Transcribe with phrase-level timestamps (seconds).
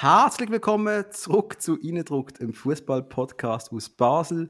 [0.00, 4.48] Herzlich willkommen zurück zu Innendruckt, im Fußball-Podcast aus Basel.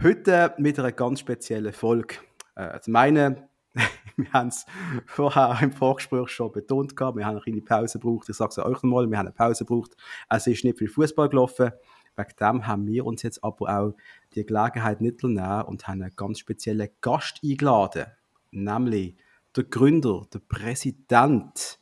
[0.00, 2.14] Heute mit einer ganz speziellen Folge.
[2.54, 3.42] Äh, zum einen,
[4.16, 4.66] wir haben es
[5.06, 8.28] vorher im Vorgespräch schon betont gehabt, wir haben eine kleine Pause gebraucht.
[8.28, 9.96] Ich sage es euch nochmal, wir haben eine Pause gebraucht.
[10.28, 11.72] Es ist nicht viel Fußball gelaufen.
[12.14, 13.94] Wegen dem haben wir uns jetzt aber auch
[14.36, 18.06] die Gelegenheit nicht nehmen und haben einen ganz speziellen Gast eingeladen.
[18.52, 19.16] Nämlich
[19.56, 21.80] der Gründer, der Präsident,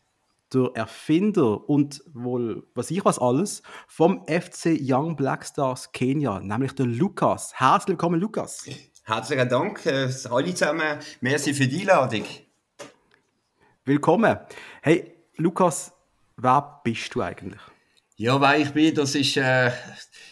[0.52, 6.72] der Erfinder und wohl, was ich was alles, vom FC Young Black Stars Kenia, nämlich
[6.74, 7.52] der Lukas.
[7.54, 8.68] Herzlich willkommen, Lukas.
[9.04, 10.98] Herzlichen Dank, äh, alle zusammen.
[11.20, 12.24] Merci für die Einladung.
[13.84, 14.38] Willkommen.
[14.82, 15.92] Hey, Lukas,
[16.36, 17.60] wer bist du eigentlich?
[18.20, 19.70] Ja, wer ich bin, das ist, äh,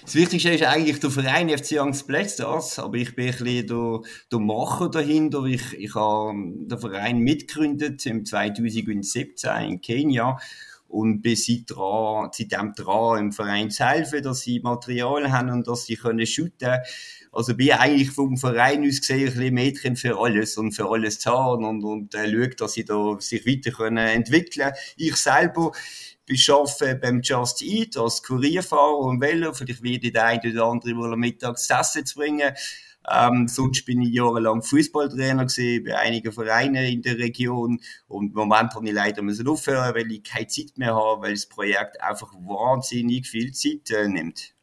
[0.02, 4.00] das Wichtigste ist eigentlich der Verein FC Angst Stars, aber ich bin ein bisschen der,
[4.32, 5.44] der Macher dahinter.
[5.44, 10.36] Ich, ich habe den Verein mitgegründet im 2017 in Kenia
[10.88, 15.68] und bin seit dran, seitdem dran im Verein zu helfen, dass sie Material haben und
[15.68, 16.78] dass sie können shooten.
[17.30, 21.20] Also bin eigentlich vom Verein aus gesehen ein bisschen Mädchen für alles und für alles
[21.20, 24.72] zu haben und, und äh, schaue, dass sie da sich weiter können entwickeln.
[24.96, 25.70] Ich selber
[26.26, 29.52] ich arbeite beim Just Eat als Kurierfahrer und Velo.
[29.52, 32.52] Vielleicht werde ich der eine oder andere mal mittags das Essen zu bringen.
[33.08, 37.80] Ähm, sonst bin ich jahrelang Fußballtrainer gewesen, bei einigen Vereinen in der Region.
[38.08, 41.46] Und im Moment habe ich leider aufhören, weil ich keine Zeit mehr habe, weil das
[41.46, 44.55] Projekt einfach wahnsinnig viel Zeit äh, nimmt.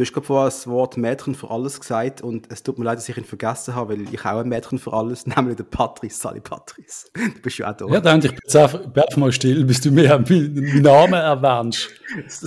[0.00, 2.96] Du hast gerade vorher das Wort Mädchen für alles gesagt und es tut mir leid,
[2.96, 6.18] dass ich ihn vergessen habe, weil ich auch ein Mädchen für alles, nämlich der Patrice,
[6.18, 7.08] Sally Patrice.
[7.12, 7.84] Du bist ja auch da.
[7.84, 11.90] Ja, dann, ich bin einfach mal still, bis du mir meinen Namen erwähnst.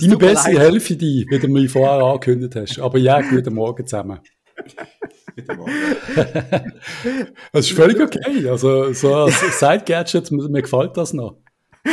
[0.00, 2.80] Deine bessere Hälfte, die, wie du mir vorher angekündigt hast.
[2.80, 4.18] Aber ja, guten Morgen zusammen.
[7.52, 8.48] das ist völlig okay.
[8.48, 11.36] Also, so als Side-Gadget, mir gefällt das noch.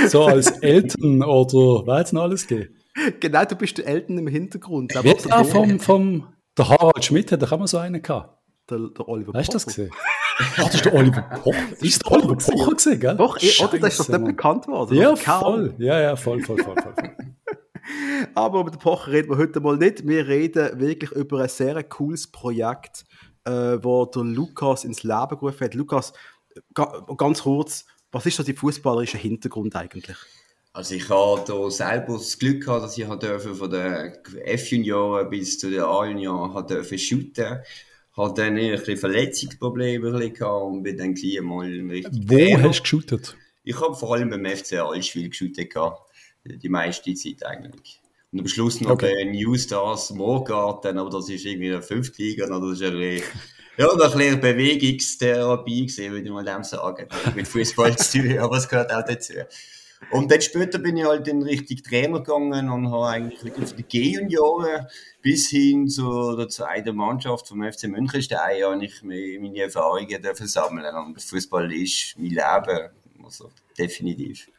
[0.08, 2.81] So als Eltern oder was es noch alles geht.
[3.20, 4.94] Genau, du bist der Eltern im Hintergrund.
[4.94, 8.38] Wie der vom, vom, der Harald Schmidt, hat auch immer so einen gehabt.
[8.70, 9.92] Der, der Oliver Hast du das gesehen?
[9.94, 11.60] ah, das ist der Oliver Pocher.
[11.72, 13.18] Das ist der Oliver Pocher gesehen, gell?
[13.18, 13.64] Doch, Scheiße.
[13.64, 13.80] oder?
[13.80, 14.98] Das ist doch nicht bekannt worden.
[14.98, 15.74] Ja, voll.
[15.78, 16.94] Ja, ja, voll, voll, voll, voll.
[18.36, 20.08] Aber über den Pocher reden wir heute mal nicht.
[20.08, 23.04] Wir reden wirklich über ein sehr cooles Projekt,
[23.46, 25.74] äh, wo der Lukas ins Leben gerufen hat.
[25.74, 26.14] Lukas,
[27.18, 30.18] ganz kurz, was ist so die fußballerische Hintergrund eigentlich?
[30.74, 34.14] Also ich habe da selber das Glück gehabt, dass ich von den
[34.46, 37.60] F-Junioren bis zu den A-Junioren dürfen shooten.
[38.14, 42.70] Habe dann ein bisschen Verletzungsprobleme gehabt und bin dann gleich mal richtig Wo Trainer.
[42.70, 43.36] hast du geshootet?
[43.64, 46.10] Ich habe vor allem beim FC Allschwil geshootet gehabt.
[46.46, 48.02] Die meiste Zeit eigentlich.
[48.32, 49.14] Und am Schluss noch okay.
[49.14, 53.24] bei New Stars Moorgarten, aber das ist irgendwie eine fünfte Liga, das ist ein bisschen,
[53.78, 57.08] ja, ein bisschen Bewegungstherapie gewesen, würde ich mal dem sagen.
[57.36, 59.34] Mit Fußball zu tun, aber es gehört auch dazu.
[60.10, 63.88] Und dann später bin ich halt in Richtung Trainer gegangen und habe eigentlich von den
[63.88, 64.88] G-Junioren
[65.22, 70.96] bis hin zur der zweiten Mannschaft vom FC Münchenstein habe ich meine Erfahrungen sammeln.
[70.96, 72.90] Und Fußball ist mein Leben.
[73.24, 74.50] Also definitiv.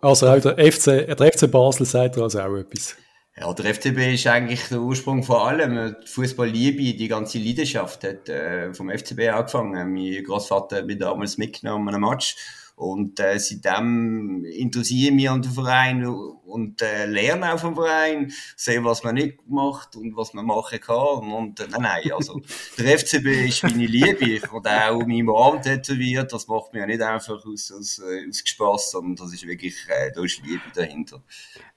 [0.00, 2.96] Also auch der FC, der FC Basel sagt also auch etwas.
[3.40, 5.94] Ja, der FCB ist eigentlich der Ursprung von allem.
[6.02, 9.92] Die Fußballliebe, die ganze Leidenschaft hat äh, vom FCB angefangen.
[9.92, 12.34] Mein Großvater hat mich damals mitgenommen an einem Match
[12.78, 18.32] und äh, seitdem interessiere ich mich an den Verein und äh, lerne auch vom Verein,
[18.54, 21.32] sehe, was man nicht macht und was man machen kann.
[21.32, 22.40] Und äh, nein, nein, also
[22.78, 24.24] der FCB ist meine Liebe.
[24.24, 26.32] Ich werde auch meinem Arm tätowiert.
[26.32, 29.74] Das macht mir ja nicht einfach aus, aus, äh, aus Spaß, sondern das ist wirklich,
[29.88, 31.20] äh, da ist Liebe dahinter.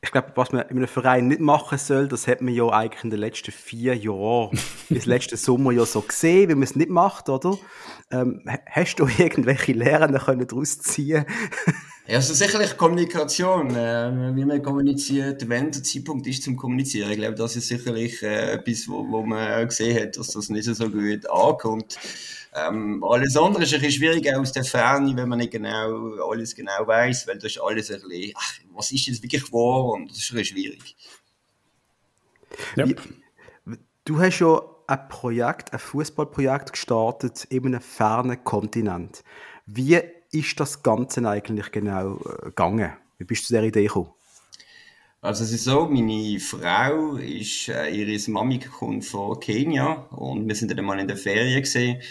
[0.02, 3.04] Ich glaube, was man in einem Verein nicht machen soll, das hat man ja eigentlich
[3.04, 4.58] in den letzten vier Jahren,
[4.90, 7.58] bis letzten Sommer ja so gesehen, wie man es nicht macht, oder?
[8.12, 10.91] Ähm, hast du irgendwelche Lehren können daraus ziehen?
[10.98, 11.26] Ja,
[12.08, 17.12] also sicherlich Kommunikation, äh, wie man kommuniziert, wenn der Zeitpunkt ist zum Kommunizieren.
[17.12, 20.66] Ich glaube, das ist sicherlich äh, etwas, wo, wo man gesehen hat, dass das nicht
[20.66, 21.98] so gut ankommt.
[22.54, 26.54] Ähm, alles andere ist ein bisschen schwieriger aus der Ferne, wenn man nicht genau alles
[26.54, 30.12] genau weiß, weil das ist alles ein bisschen, ach, was ist jetzt wirklich wahr und
[30.12, 30.96] das ist ein bisschen schwierig.
[32.78, 33.02] Yep.
[34.04, 39.24] Du hast ja ein Projekt, ein Fußballprojekt gestartet in einem fernen Kontinent.
[39.66, 42.94] Wie ist das Ganze eigentlich genau äh, gegangen?
[43.18, 44.10] Wie bist du zu dieser Idee gekommen?
[45.22, 50.56] Also es ist so, meine Frau ist, äh, ihre Mami kommt von Kenia und wir
[50.56, 52.02] sind dann mal in der Ferien gesehen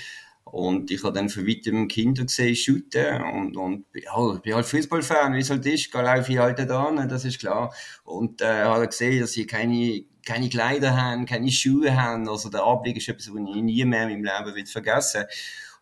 [0.45, 4.67] und ich habe dann von weitem Kinder gesehen, shooten und, und ja, ich bin halt
[4.67, 7.75] Fußballfan, wie es halt ist, da laufe ich halt da das ist klar.
[8.05, 12.29] Und äh, habe gesehen, dass sie keine keine Kleider haben, keine Schuhe haben.
[12.29, 15.25] Also der Anblick ist etwas, was ich nie mehr in meinem Leben will vergessen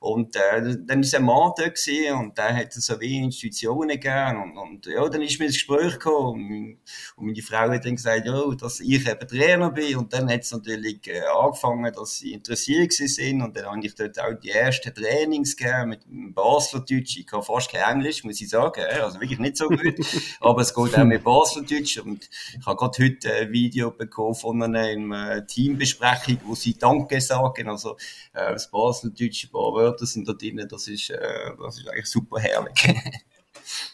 [0.01, 4.43] Und äh, dann ist ein Mann da gewesen, und der hat so wie Institutionen gegeben.
[4.43, 6.79] Und, und ja, dann ist mir das Gespräch gekommen.
[7.17, 9.97] Und, meine Frau hat dann gesagt, ja, dass ich eben Trainer bin.
[9.97, 13.43] Und dann hat es natürlich äh, angefangen, dass sie interessiert sind.
[13.43, 17.19] Und dann habe ich dort auch die ersten Trainings gegeben mit dem Baslerdeutsch.
[17.19, 18.85] Ich kann fast kein Englisch, muss ich sagen.
[19.03, 19.97] Also wirklich nicht so gut.
[20.41, 21.99] Aber es geht auch mit Baslerdeutsch.
[21.99, 27.69] Und ich habe gerade heute ein Video bekommen von einer Teambesprechung, wo sie Danke sagen.
[27.69, 27.97] Also
[28.33, 30.67] äh, das Baslerdeutsch, ein paar Wörter sind da drin.
[30.69, 31.19] Das ist, äh,
[31.61, 32.75] das ist eigentlich super herrlich.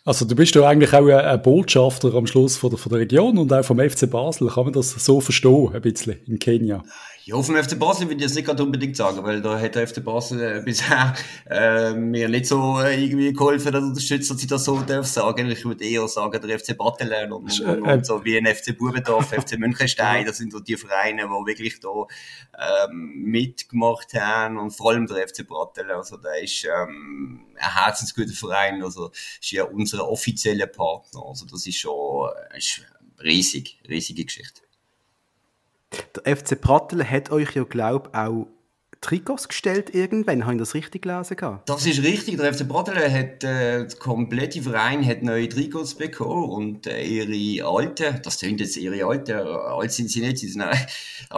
[0.05, 3.39] Also du bist ja eigentlich auch ein Botschafter am Schluss von der, von der Region
[3.39, 4.49] und auch vom FC Basel.
[4.49, 6.85] Kann man das so verstehen, ein bisschen, in Kenia?
[7.27, 9.77] Ja, auf dem FC Basel würde ich das nicht gerade unbedingt sagen, weil da hat
[9.77, 11.15] der FC Basel äh, bisher
[11.49, 15.51] äh, mir nicht so äh, irgendwie geholfen oder unterstützt, dass ich das so darf sagen.
[15.51, 18.77] Ich würde eher sagen, der FC Battelen und, und, und, und so wie ein FC
[18.77, 21.89] Bubendorf, FC Münchenstein, das sind so die Vereine, die wirklich da
[22.89, 28.35] ähm, mitgemacht haben und vor allem der FC Battelen, also der ist ähm, ein herzensguter
[28.35, 29.11] Verein, also
[29.41, 32.83] ist ja unser offizieller Partner, also das ist schon äh, ist
[33.23, 34.64] riesig, riesige Geschichte.
[36.17, 38.47] Der FC Pratteln hat euch ja, glaube ich, auch
[39.05, 40.47] Trikots gestellt irgendwann.
[40.47, 41.37] Habe ich das richtig gelesen?
[41.67, 42.39] Das ist richtig.
[42.39, 47.69] Der FC Pratteln hat, äh, der komplette Verein hat neue Trikots bekommen und äh, ihre
[47.69, 50.75] alten, das sind jetzt ihre alten, äh, alt sind sie nicht, sie sind äh,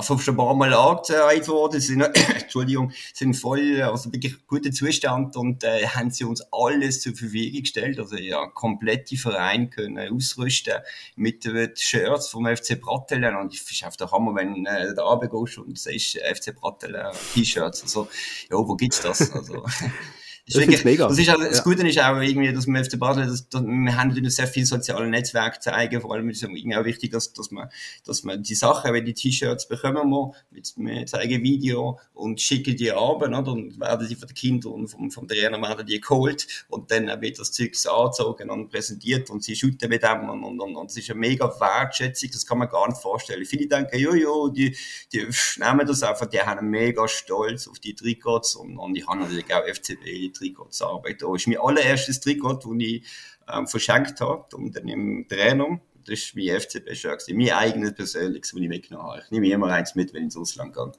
[0.01, 4.71] schon ein paar Mal angezeigt worden, sie sind, äh, Entschuldigung, sind voll, also wirklich guter
[4.71, 7.99] Zustand und äh, haben sie uns alles zur Verfügung gestellt.
[7.99, 10.75] Also ja, komplette Verein können ausrüsten
[11.17, 15.03] mit den Shirts vom FC Pratteln und ich finde einfach der Hammer, wenn äh, da
[15.03, 16.95] runtergehst und siehst FC Pratteln
[17.35, 17.83] T-Shirt T-Shirts.
[17.83, 18.09] Also,
[18.51, 19.33] ja, wo gibt's das?
[19.33, 19.65] Also,
[20.47, 21.09] das, ist wirklich, mega.
[21.09, 23.97] Das, ist auch, das Gute ist auch irgendwie, dass wir FC Basel, dass, dass, wir
[23.97, 27.33] haben natürlich sehr viel soziale Netzwerke zeigen, vor allem ist es irgendwie auch wichtig, dass,
[27.33, 27.69] dass man,
[28.05, 30.33] dass man die Sachen, wie die T-Shirts bekommen wir,
[30.77, 33.45] wir zeigen Video und schicken die ab, oder?
[33.49, 37.09] Und werden die von den Kindern und vom, vom Trainer werden die geholt und dann
[37.21, 40.91] wird das Zeug angezogen und präsentiert und sie shooten mit dem und, und, und, und
[40.91, 43.45] das ist eine mega Wertschätzung, das kann man gar nicht vorstellen.
[43.45, 44.77] Viele denken, jo, jo, die,
[45.13, 45.27] die
[45.57, 49.53] nehmen das einfach, die haben mega Stolz auf die Trikots und, und ich habe natürlich
[49.53, 51.19] auch FCB Trikots arbeiten.
[51.21, 53.05] Das ist mein allererstes Trikot, das ich
[53.53, 54.45] ähm, verschenkt habe
[54.75, 55.81] dann im Trainer.
[56.05, 59.23] Das ist mein FCB-Shirt, mein eigenes persönliches, das ich mitgenommen habe.
[59.25, 60.93] Ich nehme immer eins mit, wenn ich ins Ausland gehe.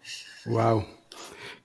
[0.46, 0.84] Wow.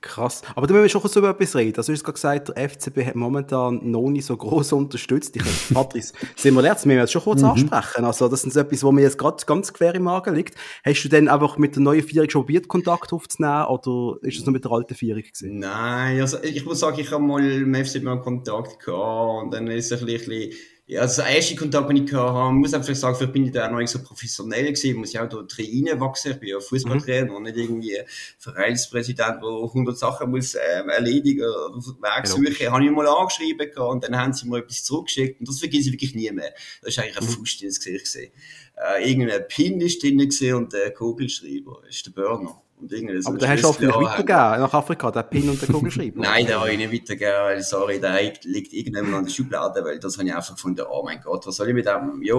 [0.02, 0.42] Krass.
[0.56, 1.76] Aber da müssen wir schon so über etwas reden.
[1.76, 5.36] Also, du hast gerade gesagt, der FCB hat momentan noch nicht so groß unterstützt.
[5.36, 7.50] Ich, Patrice, sind wir jetzt, müssen wir jetzt schon kurz mhm.
[7.50, 8.04] ansprechen.
[8.04, 10.56] Also, das ist etwas, wo mir jetzt gerade ganz quer im Magen liegt.
[10.84, 14.44] Hast du denn einfach mit der neuen Vierung schon probiert, Kontakt aufzunehmen, oder ist das
[14.44, 15.60] nur mit der alten Vierung gewesen?
[15.60, 19.68] Nein, also, ich muss sagen, ich habe mal im FCB mal Kontakt gehabt, und dann
[19.68, 20.52] ist es ein bisschen,
[20.92, 23.66] ja, also der erste Kontakt, den ich hatte, muss einfach sagen, vielleicht bin ich da
[23.66, 26.32] auch noch nicht so professionell gewesen, muss ich auch da reinwachsen.
[26.32, 27.36] Ich bin ja Fußballtrainer mhm.
[27.36, 27.96] und nicht irgendwie
[28.38, 32.64] Vereinspräsident, der 100 Sachen muss ähm, erledigen oder Werksuche.
[32.64, 35.88] Ja, habe ich mal angeschrieben und dann haben sie mir etwas zurückgeschickt und das vergesse
[35.88, 36.52] ich wirklich nie mehr.
[36.82, 37.30] Das ist eigentlich ein mhm.
[37.30, 38.32] Fuß ins Gesicht gesehen.
[38.76, 40.20] Äh, irgendein Pin ist drin
[40.54, 42.60] und der Kugelschreiber ist der Burner.
[43.24, 46.20] Aber der hast du vielleicht weitergegeben nach Afrika, der Pin und der Kugelschreiber?
[46.20, 49.98] Nein, der habe ich nicht weitergegeben, weil, sorry, der liegt irgendwann an der Schublade, weil
[49.98, 52.34] das habe ich einfach gefunden, oh mein Gott, was soll ich mit dem, ja,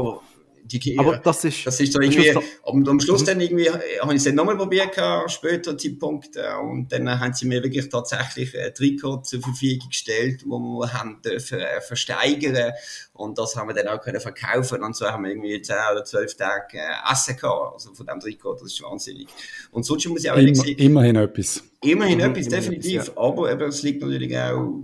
[0.65, 4.13] die, aber das ist, das ist so irgendwie, das und am Schluss dann irgendwie, habe
[4.13, 4.95] ich es dann nochmal probiert,
[5.27, 10.43] später Zeitpunkt, äh, und dann haben sie mir wirklich tatsächlich ein Trikot zur Verfügung gestellt,
[10.45, 12.73] wo wir haben dürfen äh, versteigern,
[13.13, 16.03] und das haben wir dann auch können verkaufen, und so haben wir irgendwie 10 oder
[16.03, 19.27] 12 Tage äh, Essen gehabt, also von dem Trikot, das ist wahnsinnig.
[19.71, 21.63] Und sonst muss ich auch Immer, sagen, immerhin etwas.
[21.81, 23.21] Immerhin mhm, etwas, definitiv, etwas, ja.
[23.21, 24.83] aber eben, es liegt natürlich auch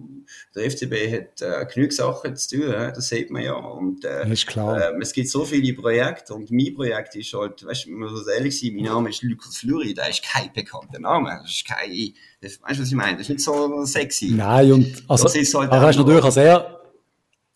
[0.56, 3.54] der FCB hat äh, genug Sachen zu tun, das sieht man ja.
[3.54, 4.94] Und, äh, ist klar.
[4.94, 8.28] Äh, es gibt so viele Projekte und mein Projekt ist halt, weißt du, man muss
[8.28, 11.90] ehrlich sein, mein Name ist Lukas Fluri, der ist kein bekannter Name, das ist kein,
[12.42, 13.14] weißt du, was ich meine?
[13.14, 14.32] Das ist nicht so sexy.
[14.32, 16.79] Nein, und also, das ist halt aber hast natürlich als er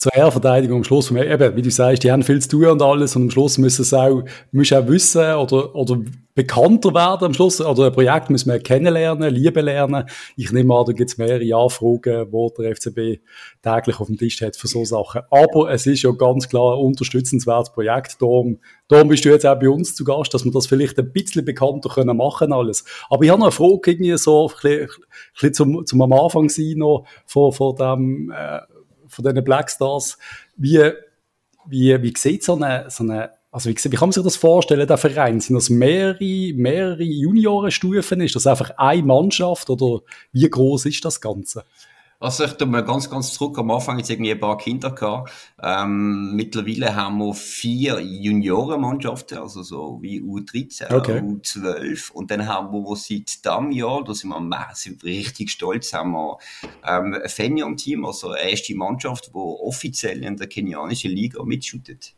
[0.03, 3.15] zur Ehrverteidigung am Schluss, eben, wie du sagst, die haben viel zu tun und alles
[3.15, 5.97] und am Schluss müssen sie auch, müssen auch wissen oder, oder
[6.35, 10.03] bekannter werden am Schluss, oder ein Projekt müssen wir kennenlernen, lieben lernen.
[10.35, 13.21] Ich nehme an, da gibt es mehrere Anfragen, wo der FCB
[13.61, 15.21] täglich auf dem Tisch hat für so Sachen.
[15.31, 19.57] Aber es ist ja ganz klar ein unterstützenswertes Projekt, darum, darum bist du jetzt auch
[19.57, 22.83] bei uns zu Gast, dass wir das vielleicht ein bisschen bekannter können machen alles.
[23.09, 24.89] Aber ich habe noch eine Frage, irgendwie so, ein bisschen, ein
[25.33, 28.59] bisschen zum, zum am Anfang sein noch, von, von dem, äh,
[29.13, 30.17] von diesen Blackstars.
[30.55, 30.91] Wie,
[31.65, 34.87] wie, wie sieht so eine, so eine also wie, wie kann man sich das vorstellen,
[34.87, 35.39] der Verein?
[35.39, 38.19] Sind das mehrere, mehrere Juniorenstufen?
[38.21, 40.01] Ist das einfach eine Mannschaft oder
[40.31, 41.63] wie groß ist das Ganze?
[42.23, 45.29] Also ich tue mal ganz, ganz zurück am Anfang jetzt irgendwie ein paar Kinder gehabt.
[45.61, 51.19] Ähm, mittlerweile haben wir vier Juniorenmannschaften, also so wie U13, okay.
[51.19, 56.13] U12 und dann haben wir seit diesem Jahr, da sind wir massiv richtig stolz, haben
[56.13, 56.37] wir
[56.87, 62.15] ähm, ein Fenion-Team, also eine erste Mannschaft, die offiziell in der kenianischen Liga mitschüttet.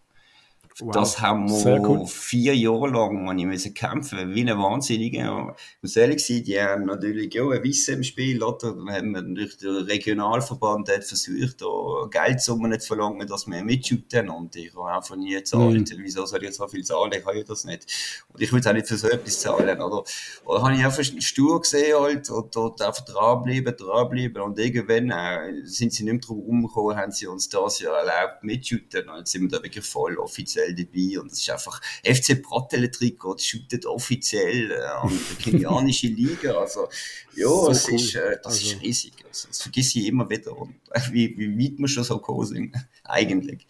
[0.81, 0.91] Wow.
[0.91, 2.05] Das haben wir cool.
[2.05, 5.55] vier Jahre lang man müssen kämpfen, wie ein Wahnsinniger.
[5.77, 8.75] Ich muss ehrlich sein, die haben natürlich ja ein Wissen im Spiel, oder?
[8.75, 14.27] Da haben wir durch den Regionalverband hat versucht, da Geldsummen zu verlangen, dass wir mitschütten.
[14.27, 15.91] Und ich habe einfach nie gezahlt.
[15.91, 16.03] Mhm.
[16.03, 17.13] Wieso soll ich so viel zahlen?
[17.17, 17.87] Ich habe ja das nicht.
[18.33, 20.03] Und ich würde auch nicht für so etwas zahlen, oder?
[20.43, 24.41] Oder habe ich einfach stur gesehen, halt, und dort einfach dranbleiben, dranbleiben.
[24.41, 28.43] Und irgendwann äh, sind sie nicht mehr drum umgekommen, haben sie uns das ja erlaubt
[28.43, 29.07] mitschütten.
[29.07, 32.41] Und jetzt sind wir da wirklich voll offiziell offiziell dabei und das ist einfach FC
[32.41, 36.53] Pratele Trikot shootet offiziell äh, an der kenianische Liga.
[36.53, 36.87] Also
[37.35, 37.95] ja, so es cool.
[37.95, 38.65] ist, äh, das also.
[38.65, 39.13] ist riesig.
[39.27, 42.45] Also, das vergesse ich immer wieder und äh, wie, wie weit wir schon so gekommen
[42.45, 43.65] sind, eigentlich.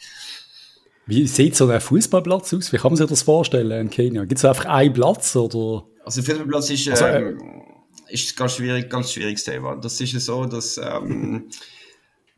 [1.08, 2.74] Wie sieht so ein Fußballplatz aus?
[2.74, 4.26] Wie kann man sich das vorstellen in Kenia?
[4.26, 5.86] Gibt es einfach einen Platz oder?
[6.04, 7.62] Also Fußballplatz ist, also, äh, ähm,
[8.08, 9.76] ist ganz schwierig, ganz schwieriges Thema.
[9.76, 11.50] Das ist ja so, dass ähm,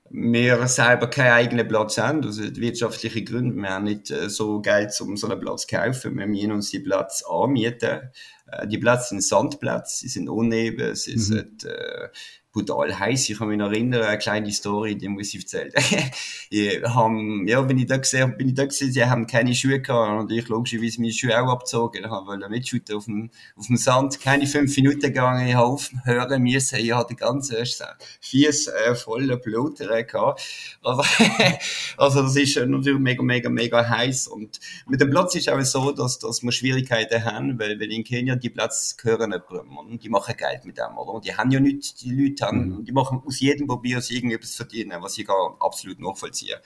[0.09, 3.55] wir selber keinen eigenen Platz haben, also wirtschaftliche Gründe.
[3.55, 6.17] Wir haben nicht äh, so Geld, um so einen Platz zu kaufen.
[6.17, 8.11] Wir müssen uns die Platz anmieten.
[8.51, 11.19] Äh, die Plätze sind Sandplätze, sie sind uneben, sie mhm.
[11.19, 12.09] sind äh,
[12.57, 13.29] brutal heiß.
[13.29, 15.71] Ich kann mich noch erinnern, eine kleine Story, die muss ich erzählen.
[16.49, 19.79] ich haben, ja, bin ich da gesehen, bin ich da gesehen, sie haben keine Schuhe
[19.79, 22.03] gehabt und ich logischerweise meine Schuhe auch abgezogen.
[22.03, 24.19] Ich wollte mitschütten auf dem, auf dem Sand.
[24.19, 26.79] Keine fünf Minuten gegangen, ich habe aufhören müssen.
[26.79, 27.83] Ich hatte ganz erst
[28.21, 30.41] Fies äh, voller Blut gehabt.
[30.81, 31.03] Also,
[31.97, 35.91] also das ist natürlich mega, mega, mega heiß und mit dem Platz ist auch so,
[35.91, 40.09] dass, dass wir Schwierigkeiten haben, weil, weil in Kenia die Plätze gehören jemandem und die
[40.09, 41.13] machen Geld mit dem, oder?
[41.13, 42.77] Und die haben ja nicht, die Leute haben.
[42.77, 42.85] Mhm.
[42.85, 46.59] Die machen aus jedem probieren sie irgendetwas verdienen, was ich gar absolut nachvollziehe.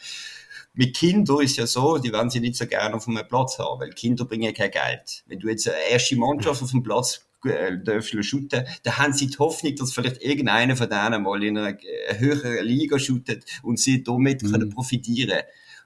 [0.73, 3.81] Mit Kindern ist ja so, die werden sie nicht so gerne auf einem Platz haben,
[3.81, 5.23] weil Kinder bringen kein Geld.
[5.27, 9.27] Wenn du jetzt eine erste Mannschaft auf dem Platz äh, dürfen shooten, dann haben sie
[9.27, 11.77] die Hoffnung, dass vielleicht irgendeiner von denen mal in einer
[12.17, 14.51] höheren Liga shootet und sie damit mhm.
[14.51, 15.41] können profitieren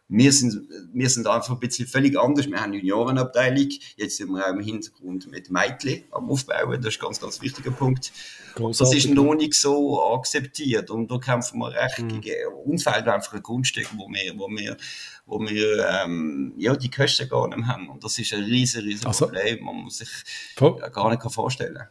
[0.08, 2.46] wir sind, wir sind einfach ein bisschen völlig anders.
[2.48, 3.70] Wir haben eine Juniorenabteilung.
[3.96, 6.80] Jetzt sind wir auch im Hintergrund mit Meitli am Aufbauen.
[6.80, 8.12] Das ist ein ganz, ganz wichtiger Punkt.
[8.54, 9.04] Großartig.
[9.04, 10.92] Das ist noch nicht so akzeptiert.
[10.92, 12.22] Und da kämpfen wir recht mhm.
[12.22, 14.78] gegen, uns fehlt einfach ein Grundstück, wo wir, wo wir,
[15.26, 17.90] wo wir, ähm, ja, die Kosten gar nicht haben.
[17.90, 20.10] Und das ist ein riesen, riesen also, Problem, man muss sich
[20.60, 21.88] ja, gar nicht vorstellen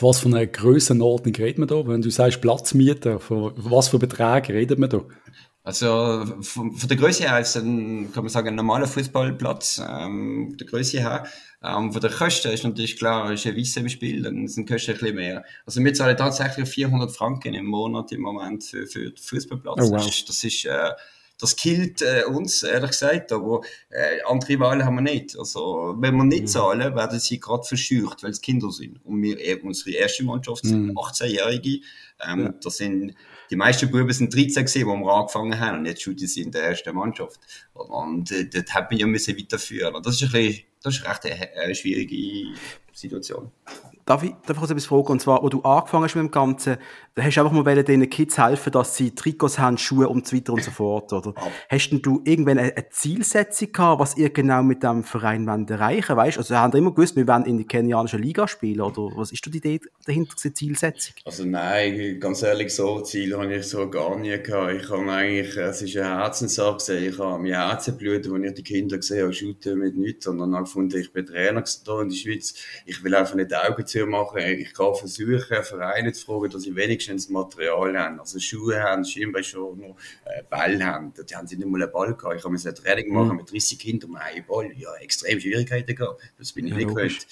[0.00, 1.86] was von einer Grössenordnung reden wir da?
[1.86, 5.00] Wenn du sagst Platzmiete, von was für Beträge reden wir da?
[5.68, 9.82] Also von, von der Größe her ist ein, kann man sagen, ein normaler Fußballplatz.
[9.86, 11.26] Ähm, der Größe her.
[11.62, 14.72] Ähm, von der Kosten ist natürlich klar, ist ein Wissen im Spiel, dann sind die
[14.72, 15.44] Kosten ein bisschen mehr.
[15.66, 19.76] Also wir zahlen tatsächlich 400 Franken im Monat im Moment für, für den Fußballplatz.
[19.78, 19.96] Oh, wow.
[19.98, 20.88] Das ist, das ist äh,
[21.38, 23.60] das killt äh, uns, ehrlich gesagt, aber
[23.90, 25.38] äh, andere Wahlen haben wir nicht.
[25.38, 26.46] Also, wenn wir nicht mhm.
[26.46, 29.04] zahlen, werden sie gerade verscheucht, weil es Kinder sind.
[29.04, 30.98] Und wir, eben unsere erste Mannschaft sind mhm.
[30.98, 31.80] 18-Jährige.
[32.26, 32.54] Ähm, ja.
[32.62, 33.14] Das sind
[33.50, 36.50] die meisten Buben sind 13 gewesen, wo wir angefangen haben und jetzt shooten sie in
[36.50, 37.40] der ersten Mannschaft.
[37.74, 39.94] Und äh, das hat man ja müssen weiterführen.
[39.94, 42.54] Und das ist ein bisschen, das ist recht eine schwierige
[42.92, 43.50] Situation.
[44.08, 45.08] Darf ich, darf ich kurz etwas fragen?
[45.08, 46.78] Und zwar, wo du angefangen hast mit dem Ganzen,
[47.14, 50.34] da hast du einfach mal den Kids helfen, dass sie Trikots haben, Schuhe und so
[50.34, 51.34] weiter und so fort, oder?
[51.68, 55.68] Hast denn du irgendwann eine, eine, Zielsetzung gehabt, was ihr genau mit dem Verein wollt
[55.68, 56.38] erreichen weißt?
[56.38, 59.58] Also, haben immer gewusst, wir wollen in die kenianische Liga spielen, oder was ist die
[59.58, 61.14] Idee dahinter, die Zielsetzung?
[61.26, 64.72] Also, nein, ganz ehrlich, so Ziel habe ich so gar nie gehabt.
[64.72, 68.62] Ich habe eigentlich, es ist eine Herzenssache Ich habe mein Herzen bluten, als ich die
[68.62, 72.54] Kinder gesehen habe, shooten mit nichts, sondern habe gefunden, ich bin Trainer in der Schweiz.
[72.86, 74.38] Ich will einfach nicht Augen zu machen.
[74.38, 78.20] Ich kann versuchen, Vereine zu fragen, dass sie wenigstens Material haben.
[78.20, 81.12] Also Schuhe haben, Schirmbeinschoner, äh, Ball haben.
[81.28, 82.36] Die haben sie nicht mal einen Ball gehabt.
[82.36, 83.36] Ich habe mir ein Training machen mhm.
[83.36, 84.70] mit 30 Kindern, um einen Ball.
[84.76, 86.20] Ja, extrem Schwierigkeiten gehabt.
[86.38, 87.26] Das bin ich ja, nicht gewöhnt.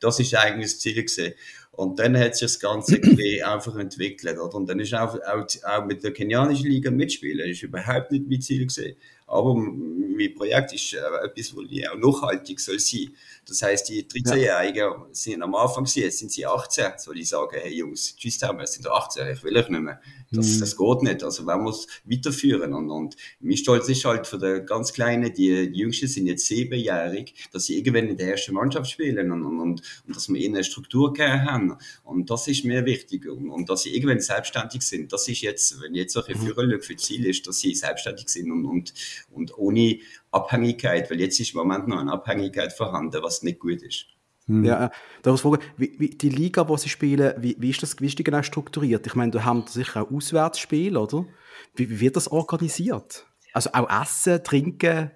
[0.00, 1.34] Das ist eigentlich das Ziel gewesen.
[1.72, 3.00] Und dann hat sich das Ganze
[3.44, 4.36] einfach entwickelt.
[4.38, 4.54] Oder?
[4.56, 8.28] Und dann ist auch, auch, auch mit der kenianischen Liga mitspielen, das ist überhaupt nicht
[8.28, 8.96] mein Ziel gewesen.
[9.28, 13.10] Aber mein Projekt ist äh, etwas, wo auch nachhaltig soll sein.
[13.48, 15.06] Das heißt, die 13-Jährigen ja.
[15.12, 18.66] sind am Anfang, jetzt sind sie 18, soll ich sagen, hey Jungs, tschüss zusammen, wir
[18.66, 20.00] sind 18, ich will euch nicht mehr.
[20.30, 20.60] Das, mhm.
[20.60, 21.24] das geht nicht.
[21.24, 22.74] Also man muss weiterführen.
[22.74, 26.46] Und, und mein Stolz ist halt für die ganz Kleinen, die, die Jüngsten sind jetzt
[26.46, 30.38] siebenjährig, dass sie irgendwann in der ersten Mannschaft spielen und, und, und, und dass wir
[30.38, 31.76] ihnen eine Struktur gegeben haben.
[32.04, 33.26] Und das ist mir wichtig.
[33.26, 35.10] Und, und dass sie irgendwann selbstständig sind.
[35.10, 36.40] Das ist jetzt, wenn jetzt solche mhm.
[36.40, 38.92] Führer für Ziel ist, dass sie selbstständig sind und, und,
[39.30, 40.00] und ohne
[40.30, 44.06] Abhängigkeit, weil jetzt ist im Moment noch eine Abhängigkeit vorhanden, was nicht gut ist.
[44.46, 44.64] Hm.
[44.64, 44.90] Ja,
[45.22, 48.06] da muss fragen, wie, wie, die Liga, die sie spielen, wie, wie, ist das, wie
[48.06, 49.06] ist die genau strukturiert?
[49.06, 51.26] Ich meine, da haben sicher auch Auswärtsspiele, oder?
[51.74, 53.26] Wie, wie wird das organisiert?
[53.52, 55.10] Also auch Essen, Trinken,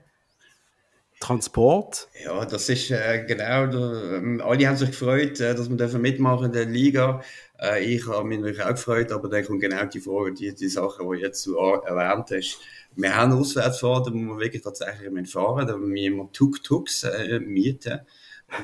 [1.22, 2.08] Transport?
[2.24, 6.46] Ja, das ist äh, genau, da, ähm, alle haben sich gefreut, äh, dass wir mitmachen
[6.46, 7.22] in der Liga.
[7.60, 10.68] Äh, ich habe mich natürlich auch gefreut, aber dann kommt genau die Frage, die, die
[10.68, 12.58] Sachen, die jetzt du erwähnt hast.
[12.96, 17.38] Wir haben Auswärtsfahrt, da muss man wirklich tatsächlich fahren, da müssen wir immer Tuk-Tuks äh,
[17.38, 18.00] mieten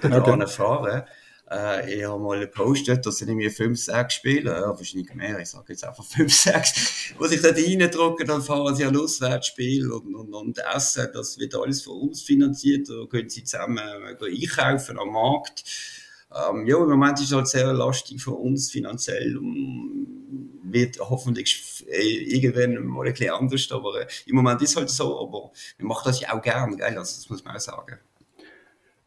[0.03, 0.47] und dann okay.
[0.49, 1.05] fahren.
[1.51, 5.49] Äh, ich habe mal gepostet, dass sind irgendwie fünf, sechs Spiele, ja, wahrscheinlich mehr, ich
[5.49, 10.15] sage jetzt einfach fünf, sechs, wo sich dort reindrucken, dann fahren sie ein Auswärtsspiel und,
[10.15, 14.99] und, und essen, das wird alles von uns finanziert, da können sie zusammen äh, einkaufen
[14.99, 15.65] am Markt.
[16.31, 20.07] Ähm, ja, im Moment ist es halt sehr lastig für uns finanziell und
[20.63, 24.91] wird hoffentlich äh, irgendwann mal ein bisschen anders, aber äh, im Moment ist es halt
[24.91, 26.79] so, aber wir machen das ja auch gern?
[26.83, 27.99] Also, das muss man auch sagen.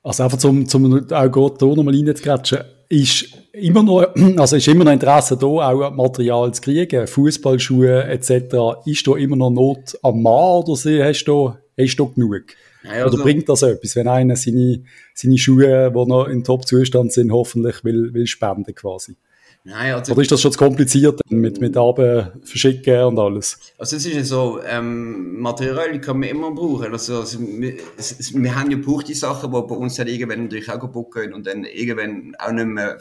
[0.03, 4.83] Also einfach zum, zum auch gerade hier nochmal reinzugrätschen, ist immer noch, also ist immer
[4.83, 8.55] noch Interesse da, auch Material zu kriegen, Fußballschuhe etc.
[8.85, 12.43] Ist da immer noch Not am Mann oder hast du, hast du genug?
[12.83, 17.13] Ja, also, Oder bringt das etwas, wenn einer seine, seine Schuhe, die noch in Top-Zustand
[17.13, 19.15] sind, hoffentlich will, will spenden quasi?
[19.63, 23.59] Nein, also, Oder ist das schon zu kompliziert mit, mit Abend verschicken und alles?
[23.77, 26.91] Also es ist ja so, ähm, Material kann man immer brauchen.
[26.91, 30.43] Also, also wir, es, wir, haben ja gebraucht die Sachen, die bei uns dann irgendwann
[30.43, 32.99] natürlich auch kaputt gehen und dann irgendwann auch nicht mehr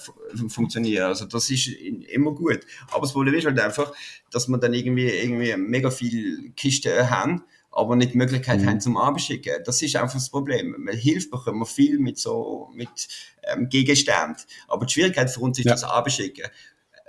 [0.48, 1.04] funktionieren.
[1.04, 2.60] Also das ist immer gut.
[2.90, 3.94] Aber das Problem ist halt einfach,
[4.30, 8.66] dass wir dann irgendwie, irgendwie mega viele Kisten haben aber nicht die Möglichkeit mhm.
[8.66, 9.62] haben zum Abschicken.
[9.64, 10.74] Das ist einfach das Problem.
[10.78, 13.08] Man hilft bekommen wir viel mit so, mit,
[13.44, 14.36] ähm, Gegenständen.
[14.68, 15.72] Aber die Schwierigkeit für uns ist ja.
[15.72, 16.46] das Abschicken.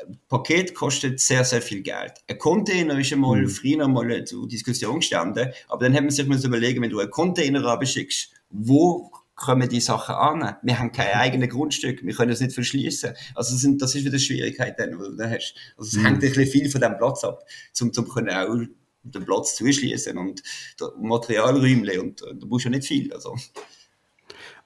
[0.07, 2.13] Ein Paket kostet sehr, sehr viel Geld.
[2.27, 3.49] Ein Container ist einmal mhm.
[3.49, 7.11] früher mal zur Diskussion gestanden, aber dann hat man sich mal überlegen, wenn du einen
[7.11, 10.55] Container abschickst, wo kommen die Sachen an.
[10.61, 13.13] Wir haben kein eigenes Grundstück, wir können es nicht verschließen.
[13.35, 15.55] Also das, sind, das ist wieder die Schwierigkeit, die du da hast.
[15.77, 16.05] Also es mhm.
[16.05, 17.43] hängt ein bisschen viel von diesem Platz ab,
[17.81, 18.47] um, um können auch
[19.03, 20.41] den Platz zuschließen und
[20.99, 23.11] Materialräumchen und äh, da brauchst du ja nicht viel.
[23.13, 23.35] Also.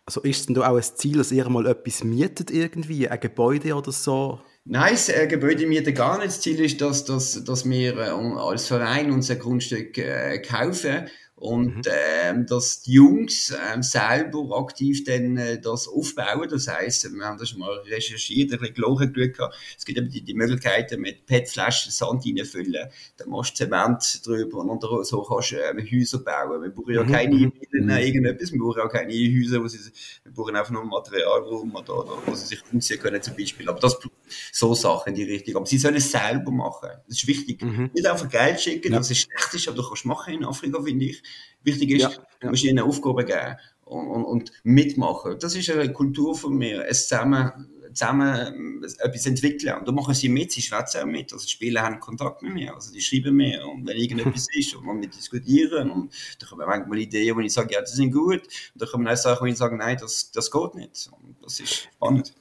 [0.05, 3.19] Also ist es denn da auch ein Ziel, dass ihr mal etwas mietet irgendwie, ein
[3.19, 4.39] Gebäude oder so?
[4.65, 6.27] Nein, das äh, Gebäude mieten gar nicht.
[6.27, 11.07] Das Ziel ist, dass, dass, dass wir äh, als Verein unser Grundstück äh, kaufen
[11.37, 11.81] und mhm.
[11.85, 16.47] ähm, dass die Jungs ähm, selber aktiv dann äh, das aufbauen.
[16.49, 19.51] Das heißt, wir haben das schon mal recherchiert, ein bisschen geschaut.
[19.77, 24.59] Es gibt eben die, die Möglichkeiten mit PET-Flaschen Sand reinfüllen, dann machst du Zement drüber
[24.59, 26.61] und so kannst du ähm, Häuser bauen.
[26.61, 27.11] Wir brauchen ja mhm.
[27.11, 27.51] keine mhm.
[27.51, 27.91] Villen, mhm.
[27.91, 29.79] irgendetwas, wir brauchen auch keine Häuser, wo sie,
[30.23, 33.67] wir brauchen einfach nur Materialraum oder, oder wo sie sich umziehen können zum Beispiel.
[33.67, 33.99] Aber das
[34.51, 35.57] so Sachen in die Richtung.
[35.57, 36.89] Aber sie sollen es selber machen.
[37.07, 37.61] Das ist wichtig.
[37.61, 37.91] Mhm.
[37.93, 38.99] Nicht einfach Geld schicken, ja.
[38.99, 41.23] das ist schlecht, aber du kannst machen in Afrika, finde ich.
[41.63, 42.17] Wichtig ist, ja, ja.
[42.41, 45.37] du musst ihnen Aufgaben geben und, und, und, mitmachen.
[45.39, 49.77] Das ist eine Kultur von mir, es zusammen, zusammen etwas entwickeln.
[49.77, 51.31] Und da machen sie mit, sie schwätzen auch mit.
[51.31, 54.75] Also die Spieler haben Kontakt mit mir, also die schreiben mir und wenn irgendetwas ist
[54.75, 58.41] und wir diskutieren und da kommen manchmal Ideen, wo ich sage, ja, das sind gut.
[58.41, 61.09] Und da kommen auch Sachen, wo ich sage, nein, das, das geht nicht.
[61.11, 62.33] Und das ist spannend.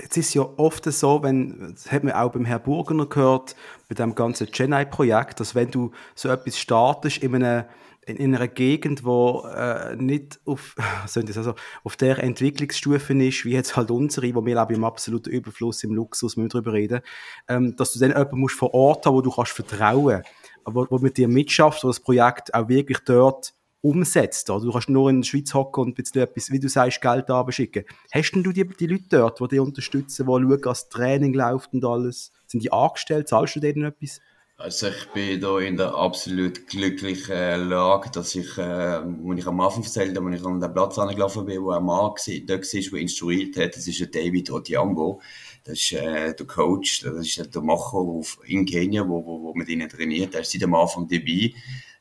[0.00, 3.56] Jetzt ist ja oft so, wenn, das hat man auch beim Herrn Burgener gehört,
[3.88, 7.68] bei dem ganzen Chennai-Projekt, dass wenn du so etwas startest in einer
[8.08, 13.90] in einer Gegend, wo äh, nicht auf, also, auf der Entwicklungsstufe ist, wie jetzt halt
[13.90, 17.00] unsere, wo wir leben im absoluten Überfluss, im Luxus, müssen wir darüber reden,
[17.48, 20.22] ähm, dass du dann jemanden musst vor Ort haben, wo du kannst vertrauen,
[20.64, 24.50] wo, wo mit dir mitschafft, wo das Projekt auch wirklich dort umsetzt.
[24.50, 24.64] Oder?
[24.64, 27.30] Du kannst nur in der Schweiz hocken und ein bisschen etwas, wie du sagst, Geld
[27.30, 27.84] abschicken.
[28.12, 31.72] Hast denn du die, die Leute dort, die dich unterstützen, die schauen, das Training läuft
[31.72, 32.32] und alles?
[32.46, 33.28] Sind die angestellt?
[33.28, 34.20] Zahlst du denen etwas?
[34.60, 38.98] Also ich bin da in der absolut glücklichen Lage, dass ich, äh,
[39.36, 42.10] ich am Anfang erzählt habe, als ich an den Platz angelaufen bin, wo ein Mann
[42.10, 45.22] war, dort war, der instruiert hat, das ist der David Otiambo.
[45.62, 48.04] Das ist äh, der Coach, das ist der Macher
[48.46, 50.34] in Kenia, wo, wo, wo mit ihnen trainiert.
[50.34, 51.52] Er ist seit am Anfang dabei.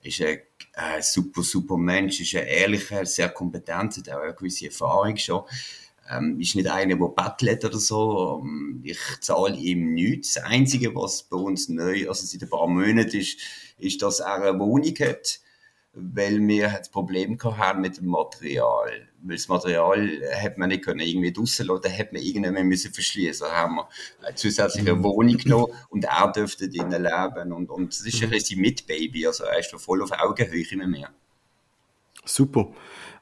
[0.03, 0.39] Ist ein
[0.73, 5.43] äh, super, super Mensch, ist ein ehrlicher, sehr kompetent, hat auch eine gewisse Erfahrung schon
[6.10, 8.41] ähm, ist nicht einer, der bettelt oder so.
[8.43, 10.33] Ähm, ich zahle ihm nichts.
[10.33, 13.39] Das Einzige, was bei uns neu, also seit ein paar Monaten ist,
[13.77, 15.39] ist, dass er eine Wohnung hat,
[15.93, 19.08] weil wir das Problem haben mit dem Material.
[19.21, 22.93] Weil das Material hat man nicht können irgendwie draussen lassen, da hat man irgendwann müssen
[22.93, 23.47] verschließen.
[23.47, 23.89] Da haben wir
[24.23, 25.04] eine zusätzliche mhm.
[25.04, 27.52] Wohnung genommen und er dürfte drinnen leben.
[27.52, 31.10] Und, und das ist ein bisschen Mitbaby, also er ist voll auf Augenhöhe mit mir.
[32.26, 32.71] Super.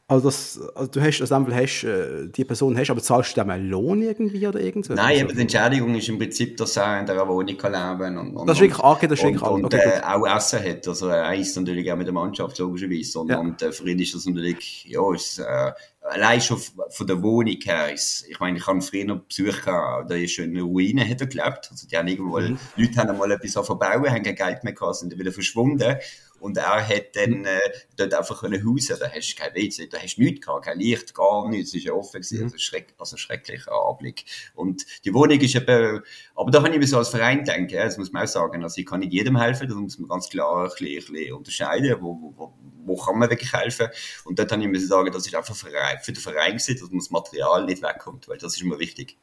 [0.07, 3.49] Also, das, also du hast, also hast, äh, die Person hast, aber zahlst du dem
[3.49, 4.95] einen Lohn irgendwie oder irgendwas?
[4.95, 8.37] Nein, aber die Entschädigung ist im Prinzip, dass er in dieser Wohnung kann leben und,
[8.37, 11.07] und Das ist wirklich okay, das ist wirklich Und, okay, äh, auch Essen hat, also
[11.07, 13.39] er isst natürlich auch mit der Mannschaft logischerweise und, ja.
[13.39, 17.57] und äh, für ihn ist das natürlich, ja, ist, äh, allein schon von der Wohnung
[17.63, 21.21] her ist, ich meine, ich habe früher noch Besuch gehabt, da ist eine Ruine, hat
[21.21, 21.69] er gelebt.
[21.71, 22.59] Also, die haben irgendwo, mhm.
[22.75, 25.97] Leute haben mal etwas verbauen, haben kein Geld mehr gehabt, sind wieder verschwunden.
[26.45, 27.45] Und er hat dann mhm.
[27.45, 27.59] äh,
[27.97, 28.97] dort einfach können hausen.
[28.99, 31.69] Da hast du kein WC, da hast du nichts gehabt, kein Licht, gar nichts.
[31.69, 32.37] Es ist ja offen gewesen.
[32.37, 32.43] Mhm.
[32.43, 34.25] Also, schreck, also schrecklicher Anblick.
[34.53, 36.03] Und die Wohnung ist eben,
[36.35, 38.61] aber da kann ich mir so als Verein denken, das muss man auch sagen.
[38.61, 41.33] Also, ich kann nicht jedem helfen, da muss man ganz klar ein bisschen, ein bisschen
[41.33, 42.53] unterscheiden, wo, wo, wo,
[42.85, 43.87] wo kann man wirklich helfen.
[44.25, 47.09] Und dort habe ich mir sagen, das ist einfach für den Verein gewesen, dass das
[47.09, 49.17] Material nicht wegkommt, weil das ist immer wichtig.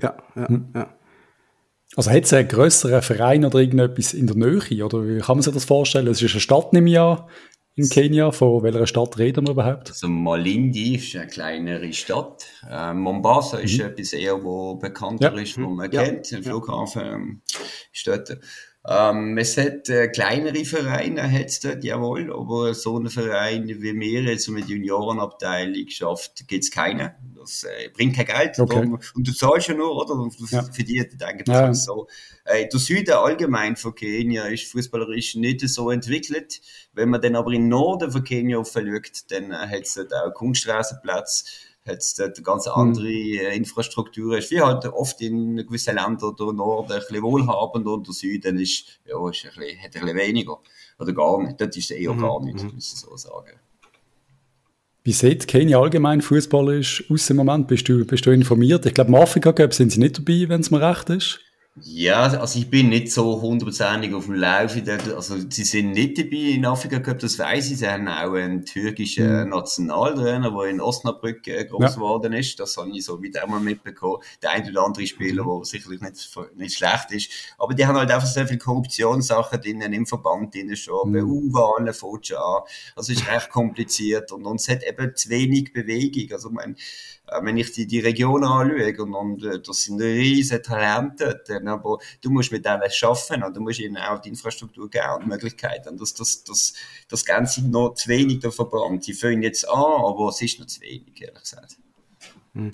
[0.00, 0.68] Ja, ja, mhm.
[0.74, 0.88] ja.
[1.96, 4.84] Also hat es einen grösseren Verein oder irgendetwas in der Nähe?
[4.84, 6.08] Oder wie kann man sich das vorstellen?
[6.08, 7.26] Es ist eine Stadt im Jahr
[7.74, 8.32] in Kenia.
[8.32, 9.88] Von welcher Stadt reden wir überhaupt?
[9.88, 12.44] Also Malindi ist eine kleinere Stadt.
[12.70, 13.64] Äh, Mombasa mhm.
[13.64, 15.40] ist etwas eher, wo bekannter ja.
[15.40, 16.04] ist, wo man ja.
[16.04, 16.30] kennt.
[16.30, 17.42] Der Flughafen ähm,
[17.94, 18.38] ist dort.
[18.88, 24.22] Ähm, es hat äh, kleinere Vereine, hat's dort, jawohl, aber so einen Verein wie wir
[24.22, 27.10] jetzt mit Juniorenabteilung schafft, gibt's keinen.
[27.36, 28.58] Das äh, bringt kein Geld.
[28.58, 28.74] Okay.
[28.76, 30.14] Darum, und du zahlst ja nur, oder?
[30.14, 30.62] Und ja.
[30.62, 31.74] verdienst eigentlich ja.
[31.74, 32.06] so.
[32.44, 36.60] Äh, der Süden allgemein von Kenia ist fußballerisch nicht so entwickelt.
[36.92, 41.44] Wenn man dann aber den Norden von Kenia schaut, dann äh, hat's dort auch Kunststraßenplatz
[41.86, 43.52] hat es dort ganz andere mhm.
[43.52, 44.38] Infrastruktur.
[44.38, 48.58] Ist wie halt oft in gewissen Ländern der Norden ein bisschen wohlhabend und der Süden
[48.58, 50.58] ist, ja, ist ein bisschen, hat ein bisschen weniger.
[50.98, 51.60] Oder gar nicht.
[51.60, 52.20] Dort ist es eher mhm.
[52.20, 52.74] gar nicht, mhm.
[52.74, 53.58] muss ich so sagen.
[55.04, 57.68] Wie sieht Kenia allgemein fußballerisch aus im Moment?
[57.68, 58.86] Bist du, bist du informiert?
[58.86, 61.38] Ich glaube, im Afrika Cup sind sie nicht dabei, wenn es mir recht ist.
[61.82, 64.74] Ja, also ich bin nicht so hundertprozentig auf dem Lauf.
[65.14, 67.78] Also sie sind nicht dabei in Afrika Cup, das weiß ich.
[67.78, 69.50] Sie haben auch einen türkischen mhm.
[69.50, 71.88] Nationaltrainer, der in Osnabrück äh, groß ja.
[71.90, 72.58] geworden ist.
[72.58, 74.22] Das habe ich so wieder einmal mitbekommen.
[74.42, 75.58] Der ein oder andere Spieler, mhm.
[75.58, 77.30] der sicherlich nicht, nicht schlecht ist.
[77.58, 81.10] Aber die haben halt einfach sehr viel Korruptionssachen drinnen im Verband drinnen schon.
[81.10, 81.26] Mhm.
[81.26, 82.62] BU-Wahlen fängt schon an.
[82.94, 86.32] Also es ist recht kompliziert und, und es hat eben zu wenig Bewegung.
[86.32, 86.74] Also mein,
[87.42, 91.98] wenn ich die, die Region anschaue und, und äh, das sind riesige Talente, dann, aber
[92.20, 95.96] du musst mit denen schaffen und du musst ihnen auch die Infrastruktur geben und Möglichkeiten.
[95.96, 96.74] Das, das, das,
[97.08, 99.04] das Ganze noch zu wenig da verbrannt.
[99.04, 101.76] Sie fangen jetzt an, aber es ist noch zu wenig, ehrlich gesagt.
[102.54, 102.72] Hm.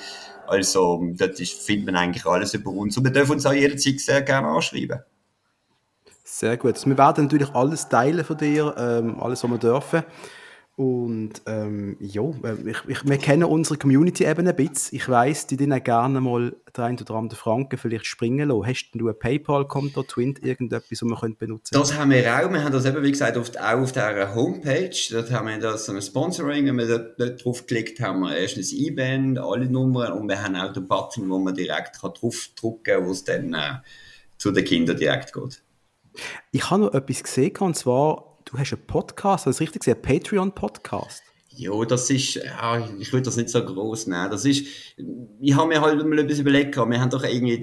[0.49, 2.99] Also dort findet man eigentlich alles über uns.
[2.99, 4.99] Und wir dürfen uns auch jederzeit sehr gerne anschreiben.
[6.25, 6.75] Sehr gut.
[6.75, 10.03] Also wir werden natürlich alles teilen von dir, ähm, alles, was wir dürfen.
[10.77, 14.97] Und ähm, ja, äh, ich, ich, wir kennen unsere Community eben ein bisschen.
[14.97, 18.67] Ich weiss, die denen gerne mal der ein oder andere Franken vielleicht springen lassen.
[18.67, 22.51] Hast du ein PayPal-Konto, Twint, irgendetwas, das wir können benutzen Das haben wir auch.
[22.51, 24.97] Wir haben das eben, wie gesagt, oft auch auf der Homepage.
[25.13, 26.67] Dort haben wir das ein Sponsoring.
[26.67, 30.73] Wenn wir dort, dort draufklickt, haben wir erstens E-Band, alle Nummern und wir haben auch
[30.73, 33.75] den Button, wo man direkt draufdrücken kann, wo es dann äh,
[34.39, 35.63] zu den Kindern direkt geht.
[36.51, 40.03] Ich habe noch etwas gesehen, und zwar du hast einen Podcast, das richtig gesehen, einen
[40.03, 41.23] Patreon-Podcast.
[41.57, 44.31] Ja, das ist, ja, ich würde das nicht so groß nehmen.
[44.31, 44.67] Das ist,
[45.41, 47.61] ich habe mir halt mal etwas überlegt, wir haben doch irgendwie,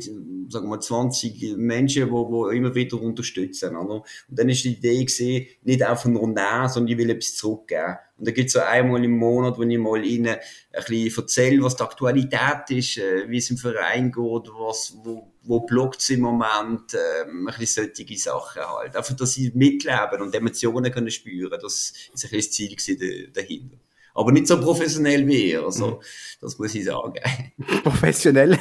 [0.51, 3.95] sagen wir mal, 20 Menschen, die, die immer wieder unterstützen, oder?
[3.95, 7.97] Und dann ist die Idee gesehen, nicht einfach nur nehmen, sondern ich will etwas zurückgeben.
[8.17, 11.63] Und da gibt es so einmal im Monat, wo ich mal ihnen ein bisschen erzähle,
[11.63, 16.21] was die Aktualität ist, äh, wie es im Verein geht, was, wo, wo blockt im
[16.21, 18.95] Moment, ähm, ein bisschen solche Sachen halt.
[18.95, 21.57] Einfach, dass sie mitleben und Emotionen können spüren.
[21.59, 23.77] Das ist ein bisschen das Ziel dahinter.
[24.13, 25.95] Aber nicht so professionell wie ihr, also, mhm.
[26.41, 27.13] das muss ich sagen.
[27.83, 28.57] professionell?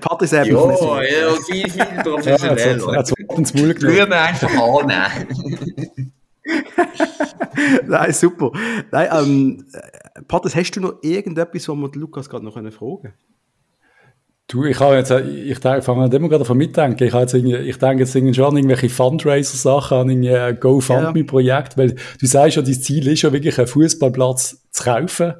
[0.00, 1.22] Patrick sehr ja, professionell.
[1.22, 2.80] Ja, viel, viel professionell.
[2.86, 6.12] ja, jetzt uns Rühren wir einfach annehmen.
[7.86, 8.52] Nein, super.
[8.90, 9.66] Nein, ähm,
[10.28, 13.14] Patrick, hast du noch irgendetwas, was wir Lukas gerade noch fragen können?
[14.54, 17.02] Du, ich habe jetzt, ich fange immer gerade davon mitdenken.
[17.02, 21.96] Ich, habe jetzt ich denke jetzt irgendwie schon an irgendwelche Fundraiser-Sachen, an ein GoFundMe-Projekt, weil
[22.20, 25.34] du sagst ja, dein Ziel ist ja wirklich, einen Fußballplatz zu kaufen.